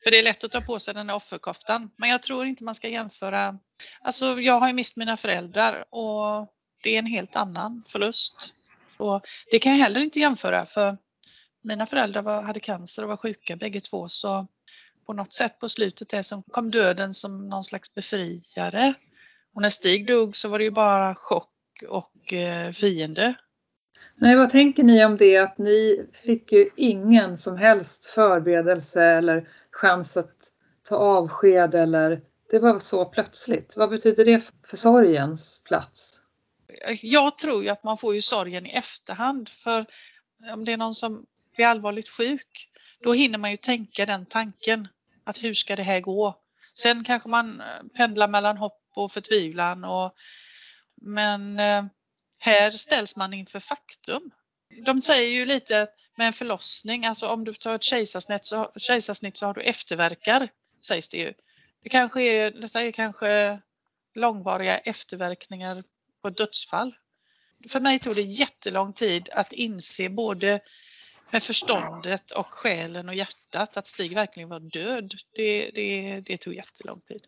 [0.03, 1.91] För det är lätt att ta på sig den här offerkoftan.
[1.97, 3.59] Men jag tror inte man ska jämföra.
[4.01, 6.47] Alltså jag har ju mist mina föräldrar och
[6.83, 8.55] det är en helt annan förlust.
[8.97, 10.97] Och det kan jag heller inte jämföra för
[11.63, 14.47] mina föräldrar var, hade cancer och var sjuka bägge två så
[15.05, 18.93] på något sätt på slutet där som kom döden som någon slags befriare.
[19.55, 21.51] Och när Stig dog så var det ju bara chock
[21.89, 23.33] och eh, fiende.
[24.17, 29.47] Nej, vad tänker ni om det att ni fick ju ingen som helst förberedelse eller
[29.71, 30.35] chans att
[30.83, 33.73] ta avsked eller det var så plötsligt.
[33.75, 36.19] Vad betyder det för sorgens plats?
[37.01, 39.85] Jag tror ju att man får ju sorgen i efterhand för
[40.53, 42.69] om det är någon som blir allvarligt sjuk
[43.03, 44.87] då hinner man ju tänka den tanken
[45.25, 46.41] att hur ska det här gå?
[46.73, 50.15] Sen kanske man eh, pendlar mellan hopp och förtvivlan och
[51.01, 51.85] men eh,
[52.39, 54.31] här ställs man inför faktum.
[54.85, 59.37] De säger ju lite med en förlossning, alltså om du tar ett kejsarsnitt så, kejsarsnitt
[59.37, 60.49] så har du efterverkar,
[60.81, 61.33] sägs det ju.
[61.83, 63.59] Det kanske är, detta är kanske
[64.15, 65.83] långvariga efterverkningar
[66.21, 66.95] på ett dödsfall.
[67.69, 70.59] För mig tog det jättelång tid att inse både
[71.31, 75.13] med förståndet och själen och hjärtat att Stig verkligen var död.
[75.35, 77.25] Det, det, det tog jättelång tid.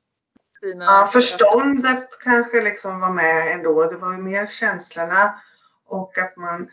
[0.62, 3.90] Ja, förståndet kanske liksom var med ändå.
[3.90, 5.42] Det var ju mer känslorna
[5.86, 6.70] och att man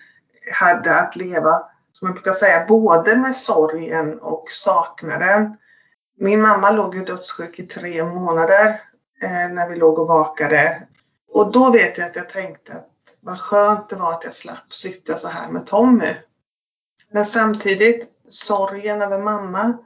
[0.52, 5.56] hade att leva som jag brukar säga, både med sorgen och saknaden.
[6.18, 8.80] Min mamma låg ju dödssjuk i tre månader
[9.22, 10.82] eh, när vi låg och vakade.
[11.28, 14.72] Och då vet jag att jag tänkte att vad skönt det var att jag slapp
[14.72, 16.14] sitta så här med Tommy.
[17.14, 19.78] Men samtidigt, sorgen över mamma,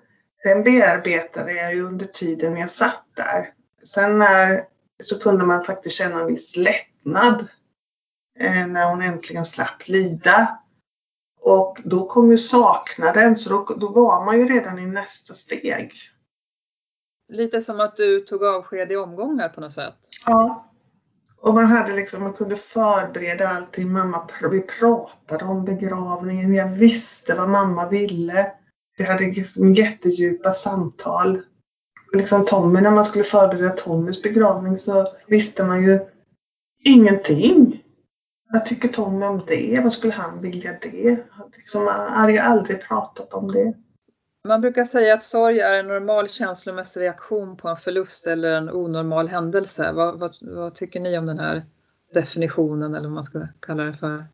[0.44, 3.52] den bearbetade jag ju under tiden jag satt där.
[3.82, 4.64] Sen när,
[5.02, 7.48] så kunde man faktiskt känna en viss lättnad
[8.38, 10.58] eh, när hon äntligen slapp lida.
[11.40, 15.92] Och då kom ju saknaden, så då, då var man ju redan i nästa steg.
[17.28, 19.96] Lite som att du tog avsked i omgångar på något sätt?
[20.26, 20.67] Ja.
[21.40, 23.92] Och man hade liksom, man kunde förbereda allting.
[23.92, 26.54] Mamma, vi pratade om begravningen.
[26.54, 28.52] Jag visste vad mamma ville.
[28.98, 31.42] Vi hade liksom jättedjupa samtal.
[32.12, 36.00] Liksom Tommy, när man skulle förbereda Tommys begravning så visste man ju
[36.84, 37.82] ingenting.
[38.52, 39.80] Vad tycker Tommy om det?
[39.82, 41.18] Vad skulle han vilja det?
[41.56, 43.74] Liksom, man hade ju aldrig pratat om det.
[44.48, 48.70] Man brukar säga att sorg är en normal känslomässig reaktion på en förlust eller en
[48.70, 49.92] onormal händelse.
[49.92, 51.66] Vad, vad, vad tycker ni om den här
[52.14, 54.26] definitionen eller vad man ska kalla det för?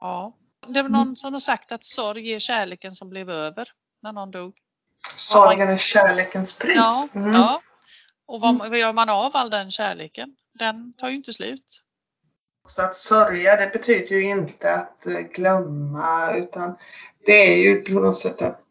[0.00, 3.68] Ja, det var någon som har sagt att sorg är kärleken som blev över
[4.02, 4.56] när någon dog.
[5.16, 6.76] Sorgen är kärlekens pris.
[6.76, 7.32] Ja, mm.
[7.32, 7.60] ja.
[8.26, 10.36] och vad, vad gör man av all den kärleken?
[10.58, 11.82] Den tar ju inte slut.
[12.68, 16.76] Så att sörja det betyder ju inte att eh, glömma utan
[17.26, 18.64] det är ju på något sätt att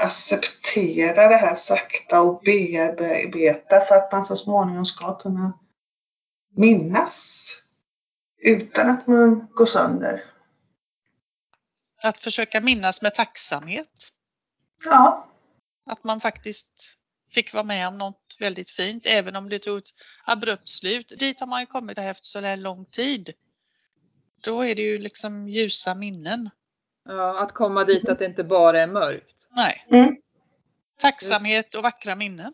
[0.00, 5.58] acceptera det här sakta och bearbeta för att man så småningom ska kunna
[6.56, 7.50] minnas
[8.38, 10.24] utan att man går sönder.
[12.02, 14.12] Att försöka minnas med tacksamhet.
[14.84, 15.28] Ja.
[15.86, 16.96] Att man faktiskt
[17.30, 19.84] fick vara med om något väldigt fint, även om det tog ett
[20.24, 21.12] abrupt slut.
[21.18, 23.32] Dit har man ju kommit efter så lång tid.
[24.40, 26.50] Då är det ju liksom ljusa minnen.
[27.04, 29.48] Ja, att komma dit att det inte bara är mörkt.
[29.56, 29.86] Nej.
[29.90, 30.16] Mm.
[31.00, 32.52] Tacksamhet och vackra minnen.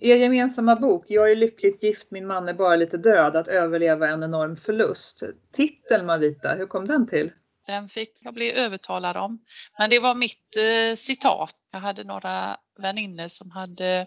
[0.00, 4.08] Er gemensamma bok Jag är lyckligt gift, min man är bara lite död, att överleva
[4.08, 5.22] en enorm förlust.
[5.52, 7.32] Titel Marita, hur kom den till?
[7.66, 9.38] Den fick jag bli övertalad om.
[9.78, 11.56] Men det var mitt eh, citat.
[11.72, 14.06] Jag hade några vänner som hade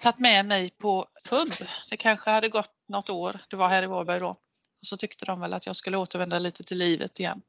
[0.00, 1.48] tagit med mig på pub.
[1.90, 3.40] Det kanske hade gått något år.
[3.50, 4.28] Det var här i Varberg då.
[4.28, 7.42] Och så tyckte de väl att jag skulle återvända lite till livet igen.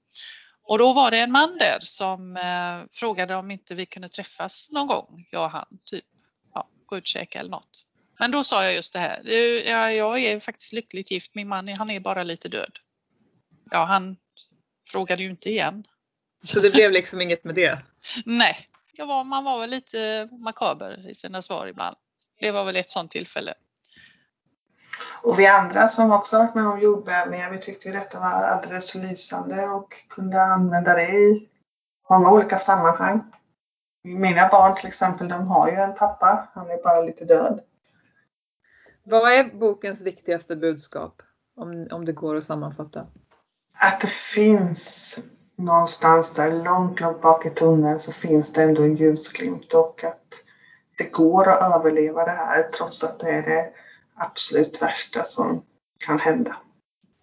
[0.68, 4.72] Och då var det en man där som eh, frågade om inte vi kunde träffas
[4.72, 5.68] någon gång, jag och han.
[5.86, 6.06] Typ
[6.54, 7.86] ja, gå ut och käka eller något.
[8.20, 9.24] Men då sa jag just det här.
[9.68, 11.36] Jag, jag är faktiskt lyckligt gift.
[11.36, 12.80] Min man han är bara lite död.
[13.72, 14.18] Ja, han
[14.88, 15.84] frågade ju inte igen.
[16.44, 17.80] Så det blev liksom inget med det?
[18.26, 21.96] Nej, var, man var väl lite makaber i sina svar ibland.
[22.40, 23.54] Det var väl ett sånt tillfälle.
[25.22, 29.68] Och vi andra som också varit med om jordbävningar, vi tyckte detta var alldeles lysande
[29.68, 31.50] och kunde använda det i
[32.10, 33.24] många olika sammanhang.
[34.04, 37.62] Mina barn till exempel, de har ju en pappa, han är bara lite död.
[39.04, 41.22] Vad är bokens viktigaste budskap?
[41.56, 43.06] Om, om det går att sammanfatta.
[43.76, 45.20] Att det finns
[45.56, 50.44] någonstans där långt, långt bak i tunneln så finns det ändå en ljusglimt och att
[50.98, 53.70] det går att överleva det här trots att det är det
[54.18, 55.66] absolut värsta som
[56.06, 56.58] kan hända.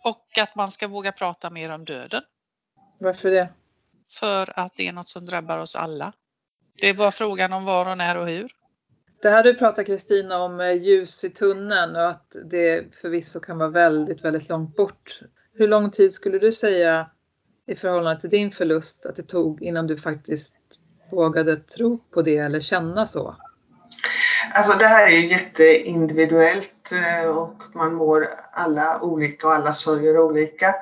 [0.04, 2.22] Och att man ska våga prata mer om döden.
[2.98, 3.48] Varför det?
[4.11, 6.12] För att det är något som drabbar oss alla.
[6.80, 8.52] Det är bara frågan om var och när och hur.
[9.22, 13.59] Det här du pratar Kristina om eh, ljus i tunneln och att det förvisso kan
[13.59, 15.20] vara väldigt, väldigt långt bort.
[15.52, 17.11] Hur lång tid skulle du säga
[17.66, 20.54] i förhållande till din förlust att det tog innan du faktiskt
[21.11, 23.37] vågade tro på det eller känna så?
[24.52, 26.73] Alltså det här är ju jätteindividuellt
[27.28, 30.74] och man mår alla olika och alla sörjer olika.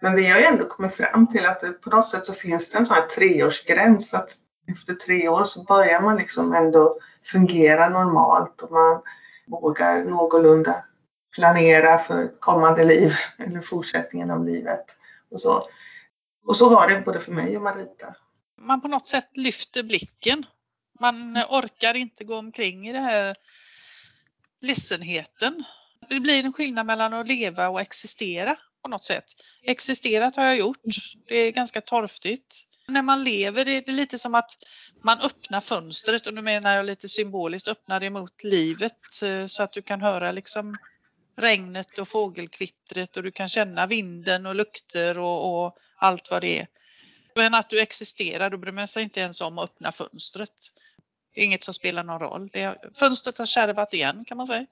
[0.00, 2.78] Men vi har ju ändå kommit fram till att på något sätt så finns det
[2.78, 4.30] en sån här treårsgräns att
[4.70, 6.98] efter tre år så börjar man liksom ändå
[7.32, 9.02] fungera normalt och man
[9.46, 10.84] vågar någorlunda
[11.34, 14.84] planera för kommande liv eller fortsättningen av livet.
[15.30, 15.62] Och så,
[16.46, 18.14] och så var det både för mig och Marita.
[18.60, 20.46] Man på något sätt lyfter blicken
[21.00, 23.36] man orkar inte gå omkring i det här
[24.60, 25.64] ledsenheten.
[26.08, 29.24] Det blir en skillnad mellan att leva och existera på något sätt.
[29.62, 30.78] Existerat har jag gjort.
[31.28, 32.66] Det är ganska torftigt.
[32.88, 34.50] När man lever det är det lite som att
[35.04, 39.62] man öppnar fönstret och nu menar jag lite symboliskt öppnar det mot livet eh, så
[39.62, 40.76] att du kan höra liksom
[41.36, 46.58] regnet och fågelkvittret och du kan känna vinden och lukter och, och allt vad det
[46.58, 46.66] är.
[47.34, 50.72] Men att du existerar, då bryr man sig inte ens om att öppna fönstret.
[51.34, 52.48] Inget som spelar någon roll.
[52.52, 54.66] Det, fönstret har kärvat igen kan man säga.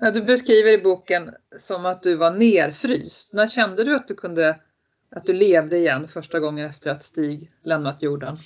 [0.00, 3.32] Ja, du beskriver i boken som att du var nerfryst.
[3.32, 4.58] När kände du att du kunde
[5.10, 8.36] att du levde igen första gången efter att Stig lämnat jorden?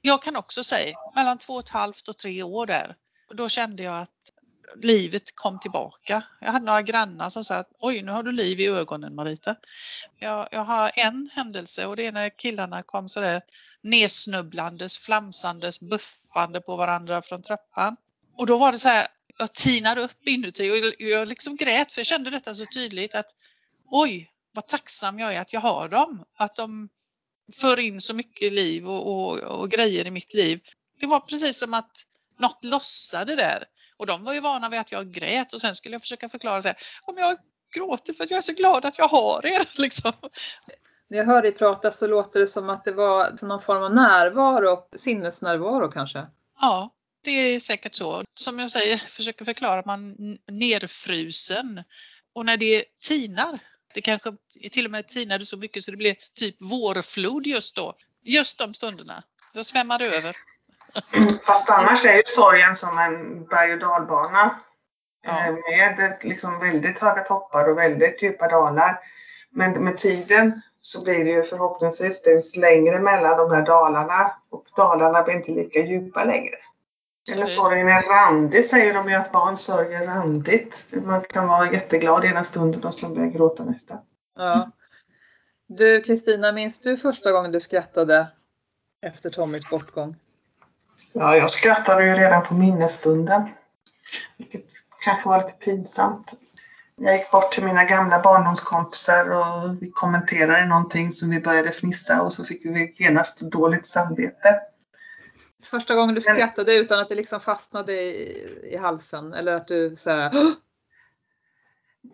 [0.00, 2.96] Jag kan också säga mellan två och ett halvt och tre år där.
[3.34, 4.32] Då kände jag att
[4.82, 6.22] livet kom tillbaka.
[6.40, 9.56] Jag hade några grannar som sa att oj, nu har du liv i ögonen Marita.
[10.18, 13.42] Jag, jag har en händelse och det är när killarna kom sådär
[13.90, 17.96] nedsnubblandes, flamsandes, buffande på varandra från trappan.
[18.36, 22.00] Och då var det så här, jag tinade upp inuti och jag liksom grät för
[22.00, 23.26] jag kände detta så tydligt att
[23.90, 26.24] oj, vad tacksam jag är att jag har dem.
[26.36, 26.88] Att de
[27.52, 30.60] för in så mycket liv och, och, och grejer i mitt liv.
[31.00, 32.04] Det var precis som att
[32.38, 33.64] något lossade där.
[33.96, 36.62] Och de var ju vana vid att jag grät och sen skulle jag försöka förklara
[36.62, 37.38] så här, om jag
[37.74, 39.62] gråter för att jag är så glad att jag har er.
[39.80, 40.12] Liksom.
[41.10, 43.94] När jag hör dig prata så låter det som att det var någon form av
[43.94, 46.26] närvaro och sinnesnärvaro kanske?
[46.60, 46.90] Ja,
[47.24, 48.24] det är säkert så.
[48.34, 50.16] Som jag säger, försöker förklara, man
[50.50, 51.84] nerfrusen.
[52.34, 53.58] Och när det tinar,
[53.94, 54.32] det kanske
[54.72, 57.94] till och med tinade så mycket så det blev typ vårflod just då.
[58.22, 59.22] Just de stunderna.
[59.54, 60.36] Då svämmar det över.
[61.46, 64.60] Fast annars är ju sorgen som en berg och dalbana.
[65.22, 65.46] Ja.
[65.46, 69.00] Eh, med liksom väldigt höga toppar och väldigt djupa dalar.
[69.50, 74.64] Men med tiden så blir det ju förhoppningsvis det längre mellan de här dalarna och
[74.76, 76.56] dalarna blir inte lika djupa längre.
[77.34, 80.94] Eller sorgen är randig säger de ju att barn sörjer randigt.
[81.04, 83.98] Man kan vara jätteglad ena stunden och sen börja gråta nästa.
[84.36, 84.70] Ja.
[85.66, 88.26] Du Kristina, minns du första gången du skrattade
[89.02, 90.16] efter Tommys bortgång?
[91.12, 93.42] Ja, jag skrattade ju redan på minnesstunden.
[94.36, 94.64] Vilket
[95.04, 96.32] kanske var lite pinsamt.
[97.00, 102.22] Jag gick bort till mina gamla barndomskompisar och vi kommenterade någonting som vi började fnissa
[102.22, 104.60] och så fick vi genast dåligt samvete.
[105.64, 109.68] Första gången du skrattade men, utan att det liksom fastnade i, i halsen eller att
[109.68, 110.32] du så här,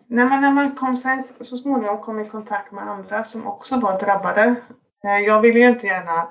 [0.07, 3.79] Nej, men när man kom sen, så småningom kom i kontakt med andra som också
[3.79, 4.55] var drabbade.
[5.03, 6.27] Eh, jag ville ju inte gärna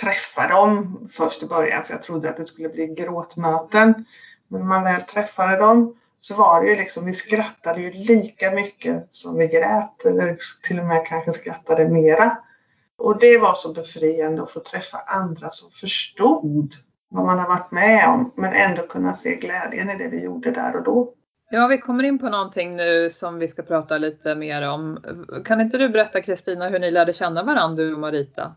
[0.00, 4.04] träffa dem först i början för jag trodde att det skulle bli gråtmöten.
[4.48, 8.50] Men när man väl träffade dem så var det ju liksom, vi skrattade ju lika
[8.50, 12.38] mycket som vi grät eller till och med kanske skrattade mera.
[12.98, 16.70] Och det var så befriande att få träffa andra som förstod
[17.08, 20.50] vad man har varit med om men ändå kunna se glädjen i det vi gjorde
[20.50, 21.14] där och då.
[21.50, 24.98] Ja, vi kommer in på någonting nu som vi ska prata lite mer om.
[25.44, 28.54] Kan inte du berätta Kristina hur ni lärde känna varandra du och Marita?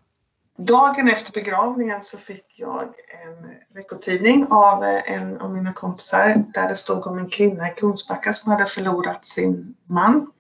[0.60, 2.84] Dagen efter begravningen så fick jag
[3.26, 7.74] en veckotidning av eh, en av mina kompisar där det stod om en kvinna i
[7.74, 10.32] Kungsbacka som hade förlorat sin man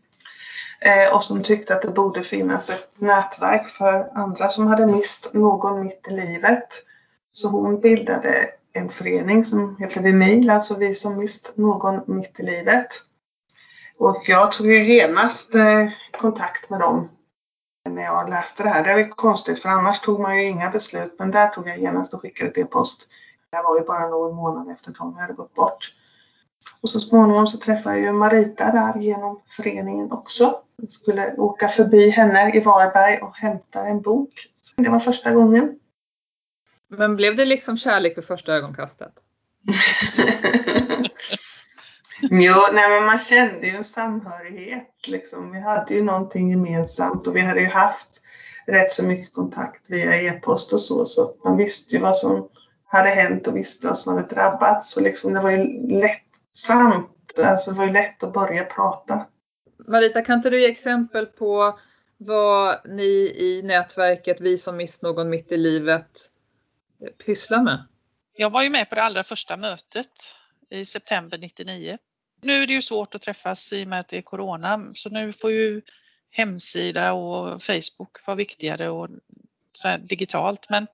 [0.79, 5.33] eh, och som tyckte att det borde finnas ett nätverk för andra som hade mist
[5.33, 6.67] någon mitt i livet.
[7.31, 12.43] Så hon bildade en förening som heter Vimil, alltså Vi som mist någon mitt i
[12.43, 12.87] livet.
[13.99, 17.09] Och jag tog ju genast eh, kontakt med dem
[17.89, 18.83] när jag läste det här.
[18.83, 21.79] Det är ju konstigt för annars tog man ju inga beslut men där tog jag
[21.79, 23.07] genast och skickade ett e-post.
[23.51, 25.93] Det var ju bara någon månad efter Tommy hade gått bort.
[26.81, 30.59] Och så småningom så träffade jag ju Marita där genom föreningen också.
[30.75, 34.47] Jag skulle åka förbi henne i Varberg och hämta en bok.
[34.75, 35.79] Det var första gången.
[36.87, 39.13] Men blev det liksom kärlek vid första ögonkastet?
[42.31, 45.07] jo, nej men man kände ju en samhörighet.
[45.07, 45.51] Liksom.
[45.51, 48.21] Vi hade ju någonting gemensamt och vi hade ju haft
[48.67, 51.05] rätt så mycket kontakt via e-post och så.
[51.05, 52.49] Så man visste ju vad som
[52.85, 54.93] hade hänt och visste vad som hade drabbats.
[54.93, 57.39] Så liksom det var ju lättsamt.
[57.43, 59.25] Alltså det var ju lätt att börja prata.
[59.87, 61.79] Marita, kan inte du ge exempel på
[62.17, 66.29] vad ni i nätverket Vi som mist någon mitt i livet
[67.25, 67.85] pysslar med?
[68.33, 70.35] Jag var ju med på det allra första mötet
[70.69, 71.97] i september 99.
[72.41, 75.09] Nu är det ju svårt att träffas i och med att det är Corona så
[75.09, 75.81] nu får ju
[76.31, 79.09] hemsida och Facebook vara viktigare och
[79.73, 80.69] så digitalt.
[80.69, 80.87] Men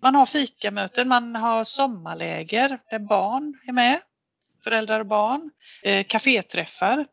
[0.00, 4.00] man har fikamöten, man har sommarläger där barn är med,
[4.64, 5.50] föräldrar och barn,
[5.82, 7.06] eh, kaféträffar.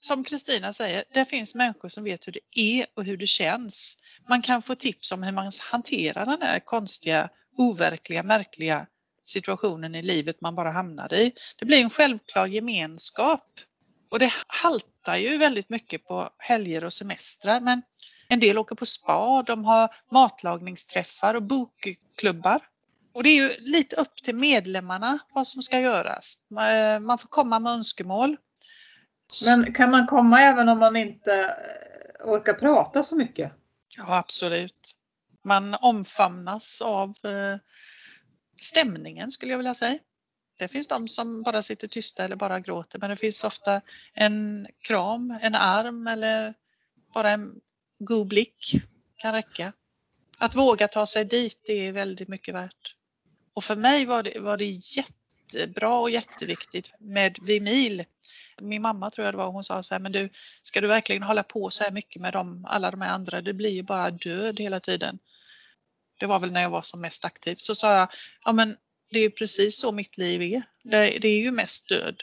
[0.00, 3.98] Som Kristina säger, det finns människor som vet hur det är och hur det känns.
[4.28, 8.86] Man kan få tips om hur man hanterar den här konstiga, overkliga, märkliga
[9.28, 11.32] situationen i livet man bara hamnar i.
[11.56, 13.44] Det blir en självklar gemenskap.
[14.10, 17.82] Och det haltar ju väldigt mycket på helger och semestrar men
[18.28, 22.60] en del åker på spa, de har matlagningsträffar och bokklubbar.
[23.14, 26.36] Och det är ju lite upp till medlemmarna vad som ska göras.
[27.00, 28.36] Man får komma med önskemål.
[29.46, 31.56] Men kan man komma även om man inte
[32.24, 33.52] orkar prata så mycket?
[33.98, 34.96] Ja, absolut.
[35.44, 37.58] Man omfamnas av eh,
[38.56, 39.98] stämningen skulle jag vilja säga.
[40.58, 43.80] Det finns de som bara sitter tysta eller bara gråter men det finns ofta
[44.14, 46.54] en kram, en arm eller
[47.14, 47.60] bara en
[47.98, 48.72] god blick
[49.16, 49.72] kan räcka.
[50.38, 52.96] Att våga ta sig dit det är väldigt mycket värt.
[53.54, 58.04] Och för mig var det, var det jättebra och jätteviktigt med Vimil.
[58.60, 60.30] Min mamma tror jag det var, hon sa så här, men du,
[60.62, 63.52] ska du verkligen hålla på så här mycket med dem, alla de här andra, det
[63.52, 65.18] blir ju bara död hela tiden.
[66.18, 67.54] Det var väl när jag var som mest aktiv.
[67.58, 68.08] Så sa jag,
[68.44, 68.76] ja men
[69.10, 70.62] det är precis så mitt liv är.
[70.82, 72.22] Det, det är ju mest död.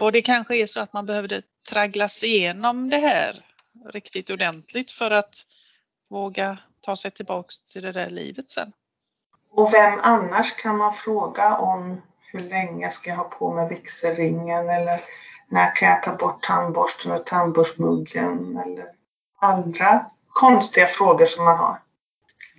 [0.00, 3.46] Och det kanske är så att man behövde tragglas igenom det här
[3.92, 5.34] riktigt ordentligt för att
[6.10, 8.72] våga ta sig tillbaks till det där livet sen.
[9.50, 12.02] Och vem annars kan man fråga om
[12.32, 15.04] hur länge ska jag ha på mig vigselringen eller
[15.48, 18.86] när kan jag ta bort tandborsten och tandborstmuggen eller
[19.40, 21.81] andra konstiga frågor som man har.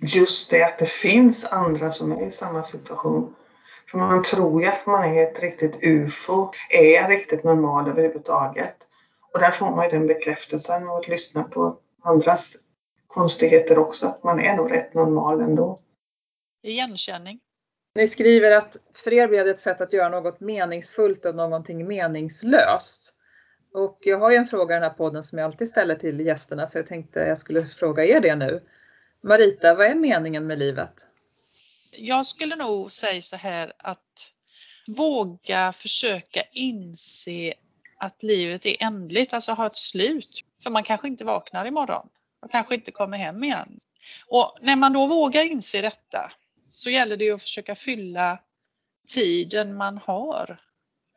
[0.00, 3.34] Just det att det finns andra som är i samma situation.
[3.90, 8.76] För man tror ju att man är ett riktigt UFO, är riktigt normal överhuvudtaget.
[9.32, 12.56] Och där får man ju den bekräftelsen av att lyssna på andras
[13.06, 15.78] konstigheter också, att man är nog rätt normal ändå.
[16.62, 17.40] Igenkänning.
[17.94, 21.86] Ni skriver att för er blev det ett sätt att göra något meningsfullt och någonting
[21.86, 23.14] meningslöst.
[23.74, 26.20] Och jag har ju en fråga i den här podden som jag alltid ställer till
[26.20, 28.60] gästerna så jag tänkte jag skulle fråga er det nu.
[29.24, 31.06] Marita, vad är meningen med livet?
[31.98, 34.32] Jag skulle nog säga så här att
[34.86, 37.54] våga försöka inse
[37.98, 40.40] att livet är ändligt, alltså ha ett slut.
[40.62, 42.08] För man kanske inte vaknar imorgon
[42.42, 43.80] och kanske inte kommer hem igen.
[44.26, 46.32] Och när man då vågar inse detta
[46.66, 48.38] så gäller det att försöka fylla
[49.08, 50.60] tiden man har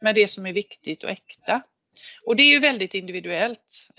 [0.02, 1.62] med det som är viktigt och äkta.
[2.26, 3.90] Och det är ju väldigt individuellt.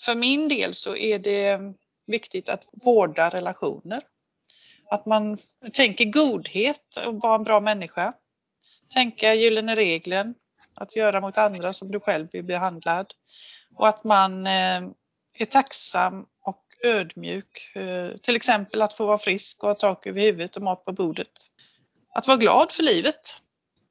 [0.00, 1.60] För min del så är det
[2.06, 4.02] viktigt att vårda relationer.
[4.90, 5.38] Att man
[5.72, 8.12] tänker godhet och vara en bra människa.
[8.94, 10.34] Tänka gyllene regeln,
[10.74, 13.06] att göra mot andra som du själv blir behandlad.
[13.74, 14.82] Och att man eh,
[15.38, 17.72] är tacksam och ödmjuk.
[17.74, 20.92] Eh, till exempel att få vara frisk och ha tak över huvudet och mat på
[20.92, 21.32] bordet.
[22.14, 23.42] Att vara glad för livet.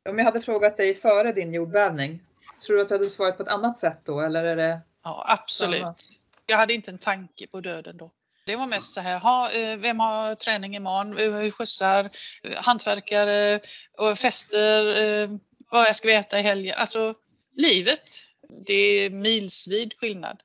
[0.10, 2.22] Om jag hade frågat dig före din jordbävning,
[2.66, 4.80] tror du att du hade svarat på ett annat sätt då eller är det?
[5.04, 6.20] Ja, absolut.
[6.46, 8.12] Jag hade inte en tanke på döden då.
[8.46, 12.10] Det var mest så här, ha, eh, vem har träning imorgon, hur skjutsar,
[12.56, 13.60] hantverkare,
[13.98, 14.86] och fester,
[15.72, 16.76] vad jag ska äta i helgen.
[16.78, 17.16] Alltså
[17.56, 18.10] livet,
[18.68, 20.42] det är milsvid skillnad.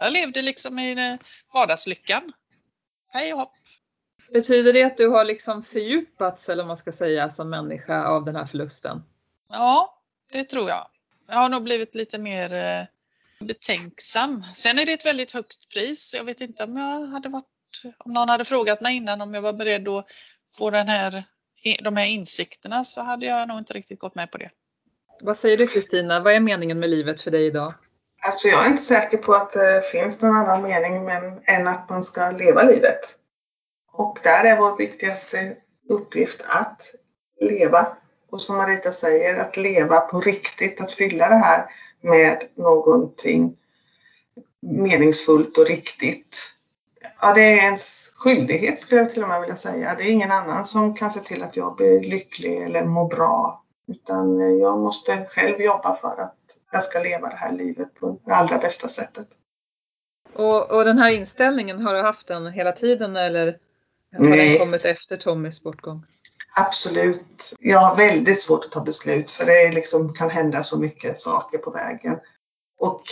[0.00, 1.18] Jag levde liksom i
[1.54, 2.32] vardagslyckan.
[3.12, 3.52] Hej och hopp.
[4.32, 8.36] Betyder det att du har liksom fördjupats, eller man ska säga, som människa av den
[8.36, 9.02] här förlusten?
[9.52, 10.88] Ja, det tror jag.
[11.28, 12.84] Jag har nog blivit lite mer eh,
[13.40, 14.44] betänksam.
[14.54, 16.14] Sen är det ett väldigt högt pris.
[16.14, 17.44] Jag vet inte om jag hade varit,
[17.98, 20.06] om någon hade frågat mig innan om jag var beredd att
[20.56, 21.24] få den här,
[21.82, 24.50] de här insikterna så hade jag nog inte riktigt gått med på det.
[25.20, 26.20] Vad säger du Kristina?
[26.20, 27.74] Vad är meningen med livet för dig idag?
[28.26, 31.88] Alltså jag är inte säker på att det finns någon annan mening men, än att
[31.88, 33.00] man ska leva livet.
[33.92, 35.56] Och där är vår viktigaste
[35.88, 36.82] uppgift att
[37.40, 37.86] leva.
[38.30, 41.66] Och som Marita säger, att leva på riktigt, att fylla det här
[42.00, 43.56] med någonting
[44.60, 46.54] meningsfullt och riktigt.
[47.20, 49.94] Ja, det är ens skyldighet skulle jag till och med vilja säga.
[49.98, 53.64] Det är ingen annan som kan se till att jag blir lycklig eller mår bra.
[53.88, 56.34] Utan jag måste själv jobba för att
[56.72, 59.28] jag ska leva det här livet på det allra bästa sättet.
[60.32, 63.58] Och, och den här inställningen, har du haft den hela tiden eller
[64.16, 64.48] har Nej.
[64.48, 66.04] den kommit efter Tommys bortgång?
[66.66, 67.54] Absolut.
[67.60, 71.58] Jag har väldigt svårt att ta beslut för det liksom kan hända så mycket saker
[71.58, 72.18] på vägen.
[72.78, 73.02] Och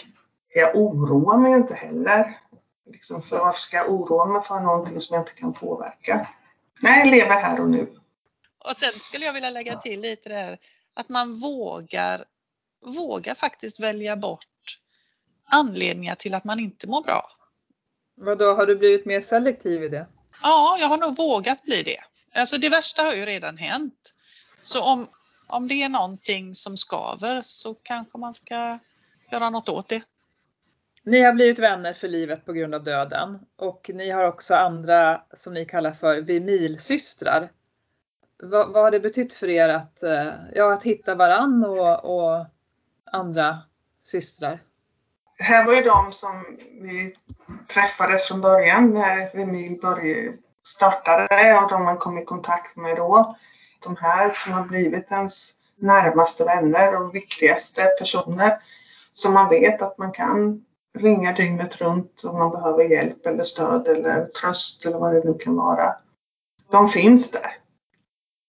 [0.54, 2.38] jag oroar mig inte heller.
[2.92, 6.28] Liksom för varför ska jag oroa mig för någonting som jag inte kan påverka?
[6.80, 7.96] Nej, jag lever här och nu.
[8.64, 10.58] Och sen skulle jag vilja lägga till lite där
[10.94, 12.24] att man vågar,
[12.86, 14.78] vågar faktiskt välja bort
[15.44, 17.30] anledningar till att man inte mår bra.
[18.16, 20.06] Vadå, har du blivit mer selektiv i det?
[20.42, 22.00] Ja, jag har nog vågat bli det.
[22.36, 24.14] Alltså det värsta har ju redan hänt.
[24.62, 25.08] Så om,
[25.46, 28.78] om det är någonting som skaver så kanske man ska
[29.32, 30.02] göra något åt det.
[31.02, 35.22] Ni har blivit vänner för livet på grund av döden och ni har också andra
[35.34, 37.52] som ni kallar för Vimilsystrar.
[38.42, 42.46] Vad, vad har det betytt för er att, eh, ja, att hitta varann och, och
[43.12, 43.58] andra
[44.00, 44.62] systrar?
[45.38, 47.14] Här var ju de som vi
[47.68, 50.32] träffades från början när Emil började,
[50.66, 53.36] startade och de man kom i kontakt med då.
[53.84, 58.58] De här som har blivit ens närmaste vänner och viktigaste personer
[59.12, 60.64] som man vet att man kan
[60.98, 65.34] ringa dygnet runt om man behöver hjälp eller stöd eller tröst eller vad det nu
[65.34, 65.96] kan vara.
[66.70, 67.56] De finns där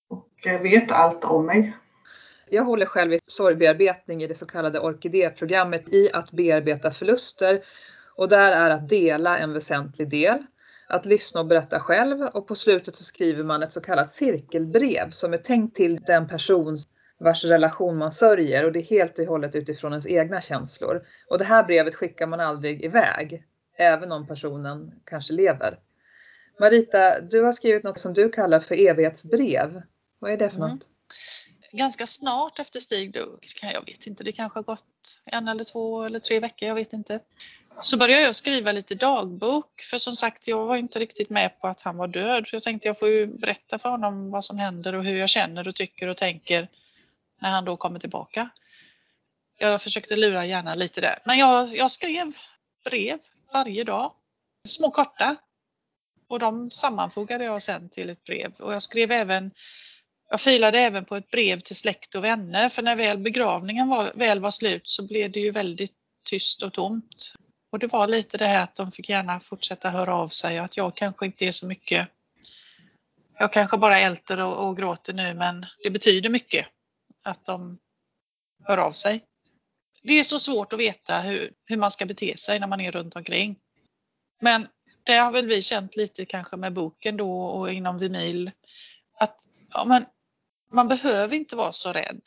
[0.09, 1.77] och vet allt om mig.
[2.49, 7.63] Jag håller själv i sorgbearbetning i det så kallade orkidéprogrammet i att bearbeta förluster.
[8.15, 10.43] Och där är att dela en väsentlig del,
[10.87, 15.09] att lyssna och berätta själv och på slutet så skriver man ett så kallat cirkelbrev
[15.09, 16.77] som är tänkt till den person
[17.17, 21.05] vars relation man sörjer och det är helt och hållet utifrån ens egna känslor.
[21.29, 23.43] Och det här brevet skickar man aldrig iväg,
[23.77, 25.79] även om personen kanske lever.
[26.59, 29.81] Marita, du har skrivit något som du kallar för evighetsbrev.
[30.19, 30.69] Vad är det för mm.
[30.69, 30.87] något?
[31.71, 34.85] Ganska snart efter Stig dog, jag vet inte, det kanske har gått
[35.25, 37.19] en eller två eller tre veckor, jag vet inte.
[37.81, 41.67] Så började jag skriva lite dagbok för som sagt jag var inte riktigt med på
[41.67, 42.47] att han var död.
[42.47, 45.29] Så jag tänkte jag får ju berätta för honom vad som händer och hur jag
[45.29, 46.67] känner och tycker och tänker
[47.41, 48.49] när han då kommer tillbaka.
[49.57, 51.19] Jag försökte lura hjärnan lite där.
[51.25, 52.33] Men jag, jag skrev
[52.85, 53.19] brev
[53.53, 54.13] varje dag.
[54.67, 55.35] Små korta.
[56.29, 58.53] Och de sammanfogade jag sen till ett brev.
[58.59, 59.51] Och jag skrev även
[60.29, 64.11] jag filade även på ett brev till släkt och vänner för när väl begravningen var,
[64.15, 65.93] väl var slut så blev det ju väldigt
[66.25, 67.33] tyst och tomt.
[67.71, 70.65] Och det var lite det här att de fick gärna fortsätta höra av sig och
[70.65, 72.07] att jag kanske inte är så mycket.
[73.39, 76.65] Jag kanske bara älter och, och gråter nu men det betyder mycket
[77.23, 77.77] att de
[78.63, 79.23] hör av sig.
[80.01, 82.91] Det är så svårt att veta hur, hur man ska bete sig när man är
[82.91, 83.55] runt omkring.
[84.41, 84.67] Men
[85.03, 88.51] det har väl vi känt lite kanske med boken då och inom Vimil
[89.19, 90.05] att ja, men
[90.71, 92.21] man behöver inte vara så rädd.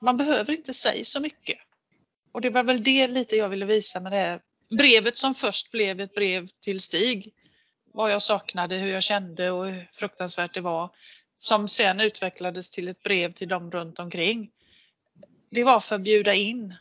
[0.00, 1.58] Man behöver inte säga så mycket.
[2.32, 5.70] Och det var väl det lite jag ville visa med det här brevet som först
[5.70, 7.34] blev ett brev till Stig.
[7.94, 10.90] Vad jag saknade, hur jag kände och hur fruktansvärt det var.
[11.38, 14.50] Som sen utvecklades till ett brev till dem runt omkring.
[15.50, 16.74] Det var för att bjuda in.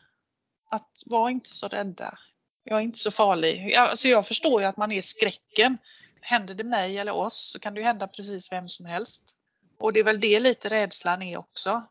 [0.70, 2.18] Att var inte så rädda.
[2.64, 3.76] Jag är inte så farlig.
[3.76, 5.78] Alltså jag förstår ju att man är skräcken.
[6.22, 9.36] Händer det mig eller oss så kan det ju hända precis vem som helst.
[9.80, 11.88] Och det är väl det lite rädslan är också.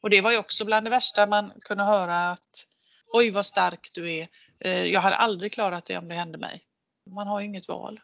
[0.00, 2.66] Och det var ju också bland det värsta man kunde höra att
[3.12, 4.28] oj vad stark du är.
[4.60, 6.60] Eh, jag hade aldrig klarat det om det hände mig.
[7.10, 8.00] Man har ju inget val.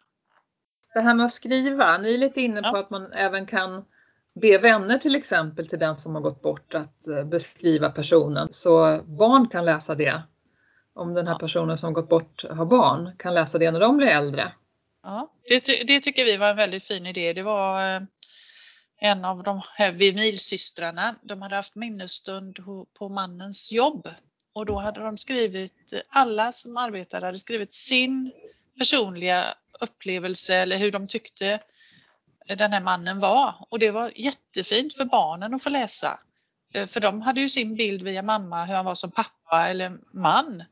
[0.93, 2.79] Det här med att skriva, ni är lite inne på ja.
[2.79, 3.85] att man även kan
[4.41, 9.01] be vänner till exempel till den som har gått bort att eh, beskriva personen så
[9.05, 10.23] barn kan läsa det.
[10.93, 11.39] Om den här ja.
[11.39, 14.51] personen som gått bort har barn kan läsa det när de blir äldre.
[15.03, 17.33] Ja, det, det tycker vi var en väldigt fin idé.
[17.33, 18.01] Det var eh,
[19.01, 21.15] en av de här Vimilsystrarna.
[21.21, 22.57] De hade haft minnesstund
[22.99, 24.07] på mannens jobb
[24.53, 28.31] och då hade de skrivit, alla som arbetade hade skrivit sin
[28.77, 29.45] personliga
[29.79, 31.59] upplevelse eller hur de tyckte
[32.57, 33.55] den här mannen var.
[33.69, 36.19] Och det var jättefint för barnen att få läsa.
[36.73, 39.97] Eh, för de hade ju sin bild via mamma, hur han var som pappa eller
[40.13, 40.63] man.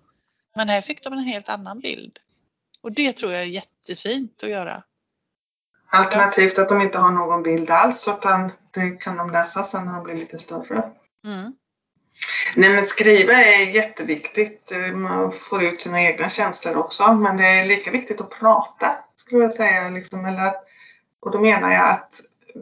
[0.56, 2.20] Men här fick de en helt annan bild.
[2.82, 4.84] Och det tror jag är jättefint att göra.
[5.90, 9.94] Alternativt att de inte har någon bild alls utan det kan de läsa sen när
[9.94, 10.92] de blir lite större.
[11.26, 11.54] Mm.
[12.56, 14.72] Nej men skriva är jätteviktigt.
[14.94, 17.14] Man får ut sina egna känslor också.
[17.14, 18.96] Men det är lika viktigt att prata.
[19.16, 19.90] Skulle jag säga.
[19.90, 20.54] Liksom, eller,
[21.22, 22.22] och då menar jag att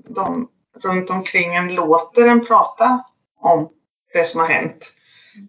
[0.09, 0.49] de
[0.83, 3.03] runt omkring en låter en prata
[3.39, 3.69] om
[4.13, 4.93] det som har hänt.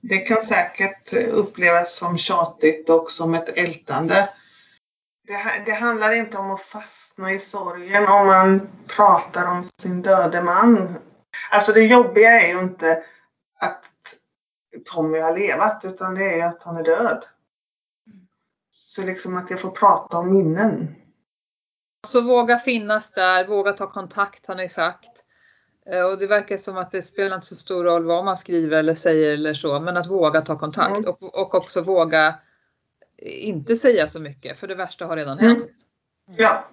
[0.02, 4.28] Det kan säkert upplevas som tjatigt och som ett ältande.
[5.26, 10.42] Det, det handlar inte om att fastna i sorgen om man pratar om sin döde
[10.42, 10.98] man.
[11.50, 13.02] Alltså det jobbiga är ju inte
[13.60, 13.84] att
[14.84, 17.24] Tommy har levat utan det är att han är död.
[18.70, 20.94] Så liksom att jag får prata om minnen.
[22.06, 25.22] Så våga finnas där, våga ta kontakt har ni sagt.
[25.90, 28.78] Eh, och det verkar som att det spelar inte så stor roll vad man skriver
[28.78, 31.10] eller säger eller så, men att våga ta kontakt mm.
[31.10, 32.34] och, och också våga
[33.18, 35.58] inte säga så mycket för det värsta har redan hänt.
[35.58, 35.70] Mm.
[36.36, 36.64] Ja.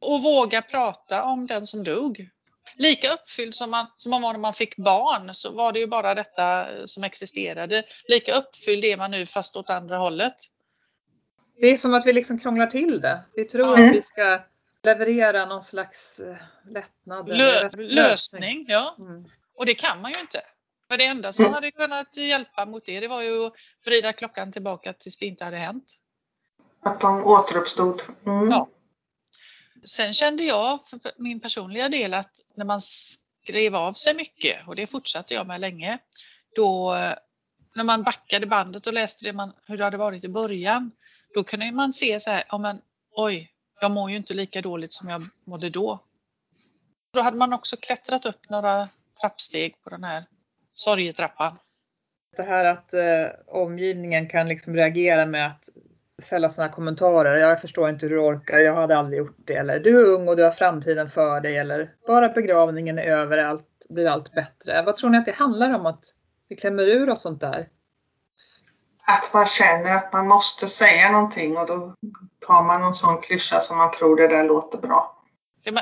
[0.00, 2.28] Och våga prata om den som dog
[2.76, 5.86] lika uppfylld som man, som man var när man fick barn så var det ju
[5.86, 7.82] bara detta som existerade.
[8.08, 10.34] Lika uppfylld är man nu fast åt andra hållet.
[11.60, 13.24] Det är som att vi liksom krånglar till det.
[13.34, 13.88] Vi tror mm.
[13.88, 14.40] att vi ska
[14.82, 16.36] leverera någon slags eh,
[16.70, 17.28] lättnad.
[17.28, 18.96] Lö lösning, ja.
[18.98, 19.24] Mm.
[19.56, 20.40] Och det kan man ju inte.
[20.90, 21.54] För det enda som mm.
[21.54, 23.52] hade kunnat hjälpa mot det, det var ju att
[23.86, 25.98] vrida klockan tillbaka tills det inte hade hänt.
[26.82, 28.02] Att de återuppstod.
[28.26, 28.50] Mm.
[28.50, 28.68] Ja.
[29.84, 34.76] Sen kände jag för min personliga del att när man skrev av sig mycket, och
[34.76, 35.98] det fortsatte jag med länge,
[36.54, 37.14] då eh,
[37.74, 40.90] när man backade bandet och läste det man, hur det hade varit i början,
[41.34, 42.80] då kunde man se så här, ja men
[43.10, 45.98] oj, jag mår ju inte lika dåligt som jag mådde då.
[47.12, 48.88] Då hade man också klättrat upp några
[49.20, 50.24] trappsteg på den här
[50.72, 51.58] sorgetrappan.
[52.36, 55.68] Det här att eh, omgivningen kan liksom reagera med att
[56.24, 57.36] fälla sådana kommentarer.
[57.36, 59.54] Jag förstår inte hur du orkar, jag hade aldrig gjort det.
[59.54, 61.56] Eller du är ung och du har framtiden för dig.
[61.56, 64.82] Eller bara begravningen är över, allt blir allt bättre.
[64.82, 66.04] Vad tror ni att det handlar om att
[66.48, 67.68] vi klämmer ur oss sånt där?
[69.04, 71.94] att man känner att man måste säga någonting och då
[72.46, 75.18] tar man någon sån klyscha som man tror det där låter bra.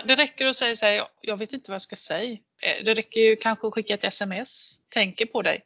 [0.05, 2.33] Det, räcker att säga så här, jag vet inte vad jag ska säga.
[2.33, 4.81] Eh, det räcker ju kanske att skicka ett sms.
[4.89, 5.63] Tänker på dig.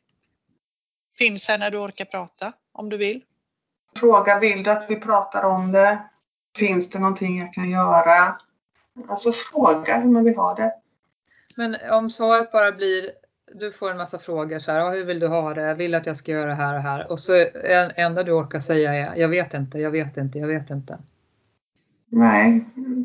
[1.18, 3.22] Finns här när du orkar prata, om du vill.
[3.97, 5.99] Fråga, vill du att vi pratar om det?
[6.57, 8.38] Finns det någonting jag kan göra?
[9.09, 10.74] Alltså fråga hur man vill ha det.
[11.57, 13.11] Men om svaret bara blir,
[13.55, 15.74] du får en massa frågor så här, hur vill du ha det?
[15.74, 17.11] Vill att jag ska göra det här och här?
[17.11, 20.49] Och så en, enda du orkar säga är, jag vet inte, jag vet inte, jag
[20.49, 20.99] vet inte.
[22.09, 22.64] Nej,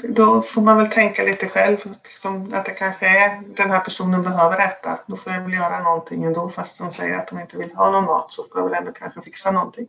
[0.10, 1.78] då får man väl tänka lite själv.
[2.04, 5.00] Liksom att det kanske är den här personen behöver äta.
[5.08, 7.92] Då får jag väl göra någonting ändå fast de säger att de inte vill ha
[7.92, 9.88] någon mat så får jag väl ändå kanske fixa någonting.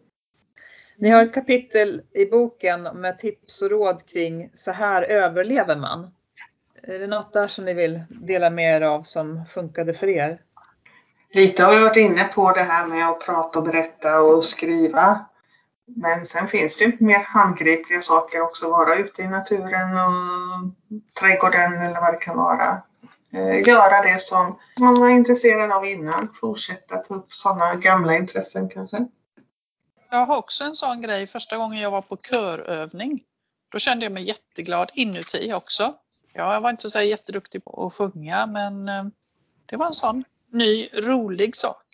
[1.00, 6.10] Ni har ett kapitel i boken med tips och råd kring så här överlever man.
[6.82, 10.40] Är det något där som ni vill dela med er av som funkade för er?
[11.32, 15.24] Lite har vi varit inne på det här med att prata och berätta och skriva.
[15.86, 18.70] Men sen finns det ju mer handgripliga saker också.
[18.70, 20.70] Vara ute i naturen och
[21.20, 22.82] trädgården eller vad det kan vara.
[23.32, 26.28] Eh, göra det som man var intresserad av innan.
[26.40, 29.06] Fortsätta ta upp sådana gamla intressen kanske.
[30.10, 31.26] Jag har också en sån grej.
[31.26, 33.22] Första gången jag var på körövning.
[33.72, 35.94] Då kände jag mig jätteglad inuti också.
[36.32, 39.04] Jag var inte så jätteduktig på att sjunga men eh,
[39.66, 41.86] det var en sån ny rolig sak.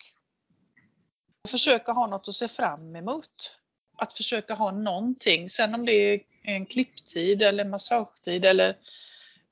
[1.47, 3.57] Försöka ha något att se fram emot.
[3.97, 5.49] Att försöka ha någonting.
[5.49, 8.69] Sen om det är en klipptid eller massagetid eller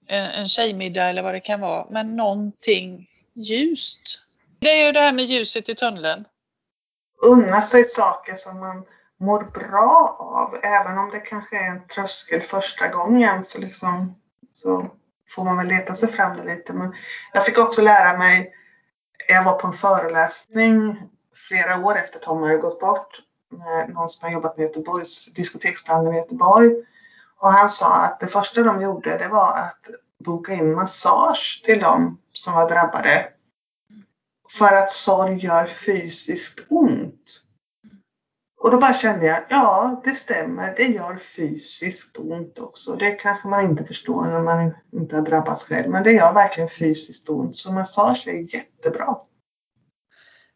[0.07, 1.87] eh, en tjejmiddag eller vad det kan vara.
[1.89, 4.21] Men någonting ljust.
[4.59, 6.25] Det är ju det här med ljuset i tunneln.
[7.25, 8.83] Unna sig saker som man
[9.19, 10.59] mår bra av.
[10.63, 14.15] Även om det kanske är en tröskel första gången så, liksom,
[14.53, 14.87] så
[15.29, 16.73] får man väl leta sig fram det lite.
[16.73, 16.93] Men
[17.33, 18.53] jag fick också lära mig,
[19.27, 21.09] jag var på en föreläsning
[21.47, 26.13] flera år efter Tom hade gått bort med någon som har jobbat med Göteborgs diskoteksbranden
[26.13, 26.71] i Göteborg.
[27.39, 29.89] Och han sa att det första de gjorde det var att
[30.25, 33.34] boka in massage till dem som var drabbade.
[34.57, 37.41] För att sorg gör fysiskt ont.
[38.61, 42.95] Och då bara kände jag, ja det stämmer, det gör fysiskt ont också.
[42.95, 46.69] Det kanske man inte förstår när man inte har drabbats själv, men det gör verkligen
[46.69, 47.57] fysiskt ont.
[47.57, 49.17] Så massage är jättebra.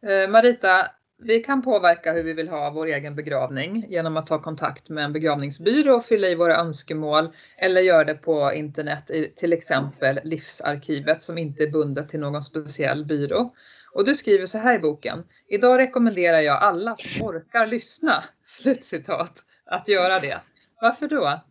[0.08, 0.88] Eh, Marita,
[1.22, 5.04] vi kan påverka hur vi vill ha vår egen begravning genom att ta kontakt med
[5.04, 10.20] en begravningsbyrå och fylla i våra önskemål eller göra det på internet i till exempel
[10.24, 13.54] Livsarkivet som inte är bundet till någon speciell byrå.
[13.94, 15.24] Och du skriver så här i boken.
[15.48, 20.42] Idag rekommenderar jag alla som orkar lyssna, slutcitat, att göra det.
[20.82, 21.42] Varför då?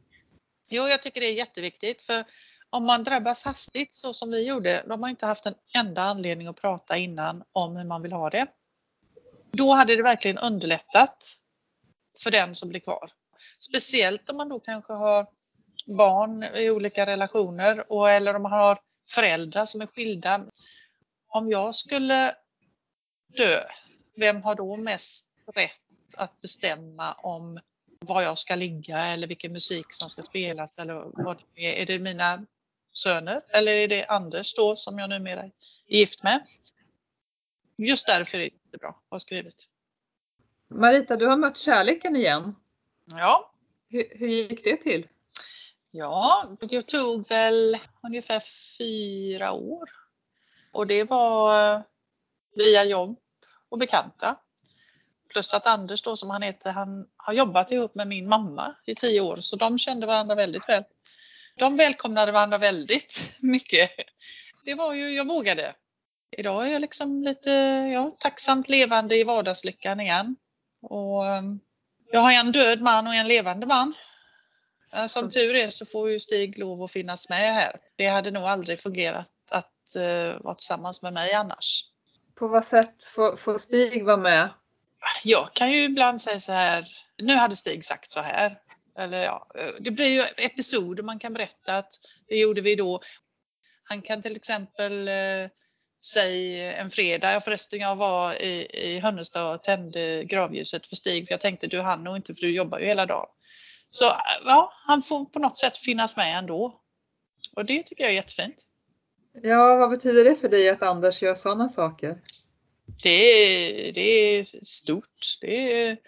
[0.71, 2.25] Jo, jag tycker det är jätteviktigt för
[2.71, 6.03] om man drabbas hastigt så som vi gjorde, då har man inte haft en enda
[6.03, 8.47] anledning att prata innan om hur man vill ha det.
[9.53, 11.35] Då hade det verkligen underlättat
[12.23, 13.11] för den som blir kvar.
[13.59, 15.27] Speciellt om man då kanske har
[15.87, 18.79] barn i olika relationer och, eller om man har
[19.15, 20.45] föräldrar som är skilda.
[21.29, 22.35] Om jag skulle
[23.37, 23.65] dö,
[24.17, 25.81] vem har då mest rätt
[26.17, 27.61] att bestämma om
[28.01, 31.83] var jag ska ligga eller vilken musik som ska spelas eller vad det är.
[31.83, 32.47] Är det mina
[32.93, 35.51] söner eller är det Anders då som jag numera är
[35.87, 36.47] gift med?
[37.77, 39.69] Just därför är det jättebra att ha skrivit.
[40.69, 42.55] Marita, du har mött kärleken igen.
[43.07, 43.53] Ja.
[43.89, 45.09] Hur, hur gick det till?
[45.91, 48.43] Ja, det tog väl ungefär
[48.79, 49.91] fyra år.
[50.73, 51.81] Och det var eh,
[52.57, 53.19] via jobb
[53.69, 54.37] och bekanta.
[55.29, 58.95] Plus att Anders då som han heter, han har jobbat ihop med min mamma i
[58.95, 60.85] tio år så de kände varandra väldigt väl.
[61.59, 63.91] De välkomnade varandra väldigt mycket.
[64.65, 65.75] Det var ju, jag vågade.
[66.37, 67.51] Idag är jag liksom lite
[67.93, 70.37] ja, tacksamt levande i vardagslyckan igen.
[70.83, 71.61] Och ehm,
[72.13, 73.95] jag har en död man och en levande man.
[74.93, 77.77] Eh, som tur är så får ju Stig lov att finnas med här.
[77.97, 79.31] Det hade nog aldrig fungerat
[79.89, 81.85] att uh, vara tillsammans med mig annars.
[82.35, 84.51] På vad sätt får, får Stig vara med?
[85.25, 88.59] Jag kan ju ibland säga så här, nu hade Stig sagt så här.
[88.99, 91.95] Eller ja, eh, det blir ju episoder man kan berätta att
[92.29, 93.01] det gjorde vi då.
[93.85, 95.49] Han kan till exempel uh,
[96.03, 97.33] säg en fredag.
[97.33, 101.67] Ja, förresten, jag var i, i Hönnestad och tände gravljuset för Stig för jag tänkte
[101.67, 103.29] du hann nog inte för du jobbar ju hela dagen.
[103.91, 104.05] Så
[104.45, 106.81] ja, han får på något sätt finnas med ändå.
[107.57, 108.68] Och det tycker jag är jättefint.
[109.43, 112.19] Ja, vad betyder det för dig att Anders gör sådana saker?
[113.03, 115.39] Det är, det är stort.
[115.41, 115.99] Det är,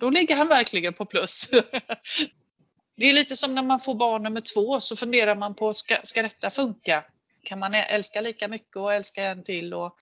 [0.00, 1.50] då ligger han verkligen på plus.
[2.96, 5.94] Det är lite som när man får barn nummer två så funderar man på ska,
[6.02, 7.04] ska detta funka?
[7.42, 9.96] Kan man älska lika mycket och älska en till och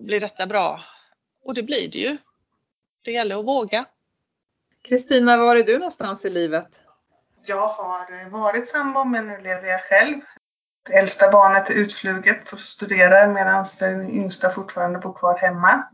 [0.00, 0.80] blir detta bra?
[1.44, 2.16] Och det blir det ju.
[3.04, 3.84] det gäller att våga.
[4.82, 6.80] Kristina, var är du någonstans i livet?
[7.46, 10.20] Jag har varit sambo men nu lever jag själv.
[10.90, 15.88] Äldsta barnet är utfluget och studerar medan den yngsta fortfarande bor kvar hemma.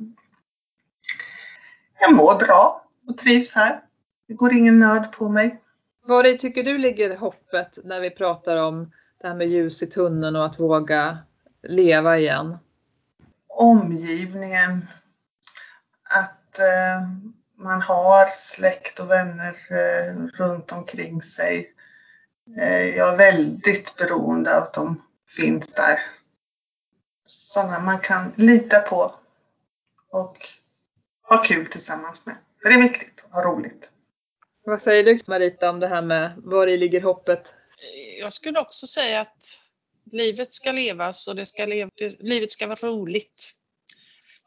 [2.01, 3.81] Jag mår bra och trivs här.
[4.29, 5.63] Det går ingen nöd på mig.
[6.05, 10.37] Var tycker du ligger hoppet när vi pratar om det här med ljus i tunneln
[10.37, 11.19] och att våga
[11.63, 12.59] leva igen?
[13.49, 14.87] Omgivningen.
[16.03, 17.09] Att eh,
[17.57, 21.73] man har släkt och vänner eh, runt omkring sig.
[22.57, 26.01] Eh, jag är väldigt beroende av att de finns där.
[27.27, 29.15] Sådana man kan lita på
[30.11, 30.37] och
[31.29, 32.37] ha kul tillsammans med.
[32.63, 33.91] För det är viktigt att ha roligt.
[34.65, 37.55] Vad säger du Marita om det här med var i ligger hoppet?
[38.21, 39.63] Jag skulle också säga att
[40.13, 43.53] livet ska levas och det ska lev livet ska vara roligt.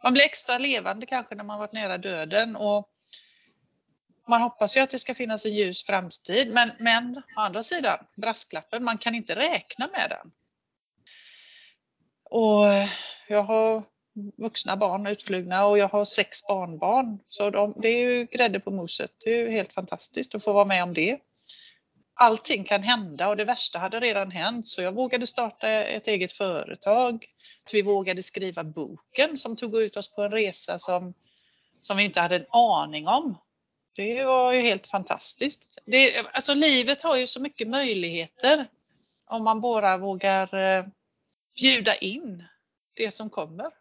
[0.04, 2.91] Man blir extra levande kanske när man varit nära döden och
[4.32, 7.98] man hoppas ju att det ska finnas en ljus framtid men, men å andra sidan,
[8.16, 10.32] brasklappen, man kan inte räkna med den.
[12.30, 12.90] Och eh,
[13.28, 13.84] jag har
[14.38, 17.20] vuxna barn utflugna och jag har sex barnbarn.
[17.28, 19.12] Så de, det är ju grädde på moset.
[19.26, 21.20] Det är ju helt fantastiskt att få vara med om det.
[22.14, 26.32] Allting kan hända och det värsta hade redan hänt så jag vågade starta ett eget
[26.32, 27.26] företag.
[27.72, 31.14] Vi vågade skriva boken som tog ut oss på en resa som,
[31.82, 33.38] som vi inte hade en aning om.
[33.96, 35.80] Det var ju helt fantastiskt.
[35.86, 38.68] Det, alltså livet har ju så mycket möjligheter
[39.26, 40.86] om man bara vågar eh,
[41.56, 42.44] bjuda in
[42.94, 43.72] det som kommer.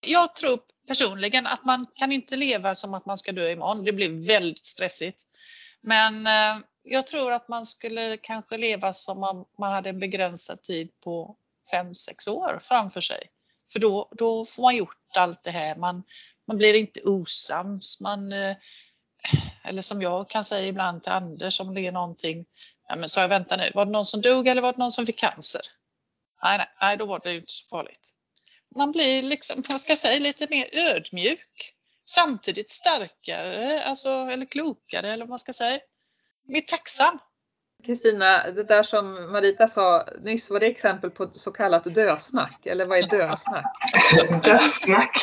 [0.00, 3.84] Jag tror personligen att man kan inte leva som att man ska dö imorgon.
[3.84, 5.22] Det blir väldigt stressigt.
[5.80, 10.62] Men eh, jag tror att man skulle kanske leva som om man hade en begränsad
[10.62, 11.36] tid på
[11.72, 13.30] 5-6 år framför sig.
[13.72, 15.76] För då, då får man gjort allt det här.
[15.76, 16.02] Man,
[16.46, 18.00] man blir inte osams.
[18.00, 18.56] Man, eh,
[19.64, 22.46] eller som jag kan säga ibland till Anders om det är någonting.
[22.88, 24.92] Ja, men så jag vänta nu, var det någon som dog eller var det någon
[24.92, 25.60] som fick cancer?
[26.42, 28.14] Nej, nej, nej då var det inte så farligt
[28.76, 31.74] man blir liksom, vad ska jag säga, lite mer ödmjuk.
[32.04, 35.80] Samtidigt starkare, alltså, eller klokare eller vad man ska säga.
[36.48, 37.18] Mer tacksam.
[37.86, 42.66] Kristina, det där som Marita sa nyss, var det exempel på så kallat dösnack?
[42.66, 43.64] Eller vad är dösnack?
[44.44, 45.16] dösnack?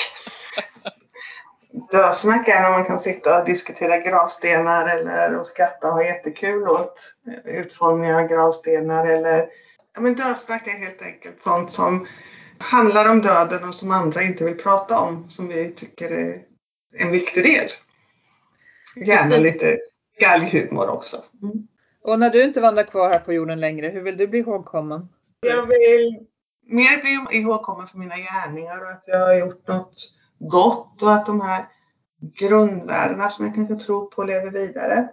[1.92, 6.68] Dösnack är när man kan sitta och diskutera gravstenar eller och skratta och ha jättekul
[6.68, 7.14] åt
[7.46, 9.50] utformningen av gravstenar eller
[9.94, 12.08] ja, men dösnack är helt enkelt sånt som
[12.58, 16.42] handlar om döden och som andra inte vill prata om, som vi tycker är
[17.00, 17.68] en viktig del.
[18.96, 19.80] Gärna lite
[20.20, 21.18] galghumor också.
[21.42, 21.68] Mm.
[22.02, 25.10] Och när du inte vandrar kvar här på jorden längre, hur vill du bli ihågkommen?
[25.40, 26.26] Jag vill
[26.66, 29.96] mer bli ihågkommen för mina gärningar och att jag har gjort något
[30.40, 31.68] gott och att de här
[32.20, 35.10] grundvärdena som jag kanske tror på lever vidare.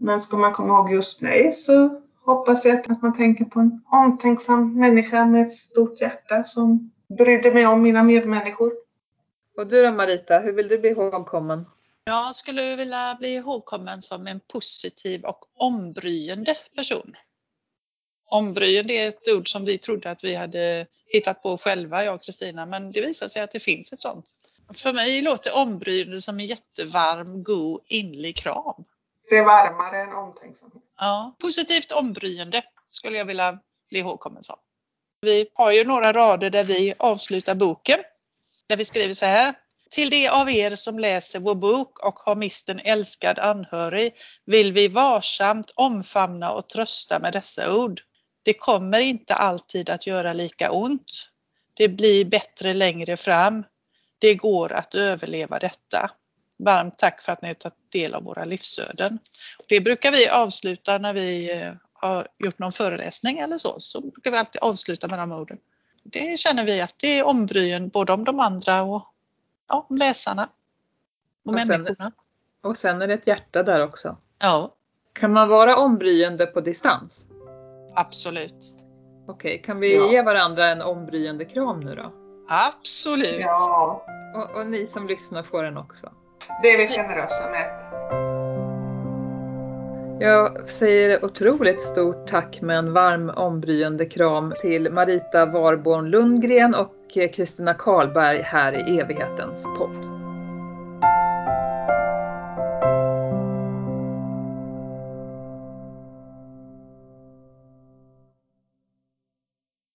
[0.00, 3.82] Men ska man komma ihåg just mig så hoppas jag att man tänker på en
[3.92, 8.72] omtänksam människa med ett stort hjärta som brydde mig om mina medmänniskor.
[9.56, 11.64] Och du då Marita, hur vill du bli ihågkommen?
[12.04, 17.14] Jag skulle vilja bli ihågkommen som en positiv och ombryende person.
[18.28, 22.22] Ombryende är ett ord som vi trodde att vi hade hittat på själva, jag och
[22.22, 24.30] Kristina, men det visar sig att det finns ett sånt.
[24.74, 28.84] För mig låter ombryende som en jättevarm, god, inlig kram.
[29.30, 30.82] Det är varmare än omtänksamhet.
[30.98, 33.58] Ja, positivt ombryende skulle jag vilja
[33.90, 34.56] bli ihågkommen som.
[35.20, 37.98] Vi har ju några rader där vi avslutar boken.
[38.68, 39.54] Där vi skriver så här.
[39.90, 44.14] Till de av er som läser vår bok och har mist en älskad anhörig
[44.44, 48.00] vill vi varsamt omfamna och trösta med dessa ord.
[48.46, 51.30] Det kommer inte alltid att göra lika ont.
[51.74, 53.64] Det blir bättre längre fram.
[54.18, 56.10] Det går att överleva detta.
[56.58, 59.18] Varmt tack för att ni har tagit del av våra livsöden.
[59.68, 64.30] Det brukar vi avsluta när vi eh, har gjort någon föreläsning eller så, så brukar
[64.30, 65.58] vi alltid avsluta med de orden.
[66.02, 69.06] Det känner vi att det är ombryen både om de andra och
[69.68, 70.48] ja, om läsarna.
[71.44, 71.94] Och, och människorna.
[71.96, 72.12] Sen,
[72.62, 74.16] och sen är det ett hjärta där också.
[74.40, 74.74] Ja.
[75.12, 77.26] Kan man vara ombryende på distans?
[77.96, 78.54] Absolut.
[79.28, 80.10] Okej, okay, kan vi ja.
[80.10, 82.12] ge varandra en ombryende kram nu då?
[82.48, 83.40] Absolut.
[83.40, 84.06] Ja.
[84.34, 86.12] Och, och ni som lyssnar får den också.
[86.62, 87.86] Det är vi generösa med.
[90.20, 97.32] Jag säger otroligt stort tack med en varm ombryende kram till Marita Warborn Lundgren och
[97.34, 100.25] Kristina Karlberg här i evighetens podd.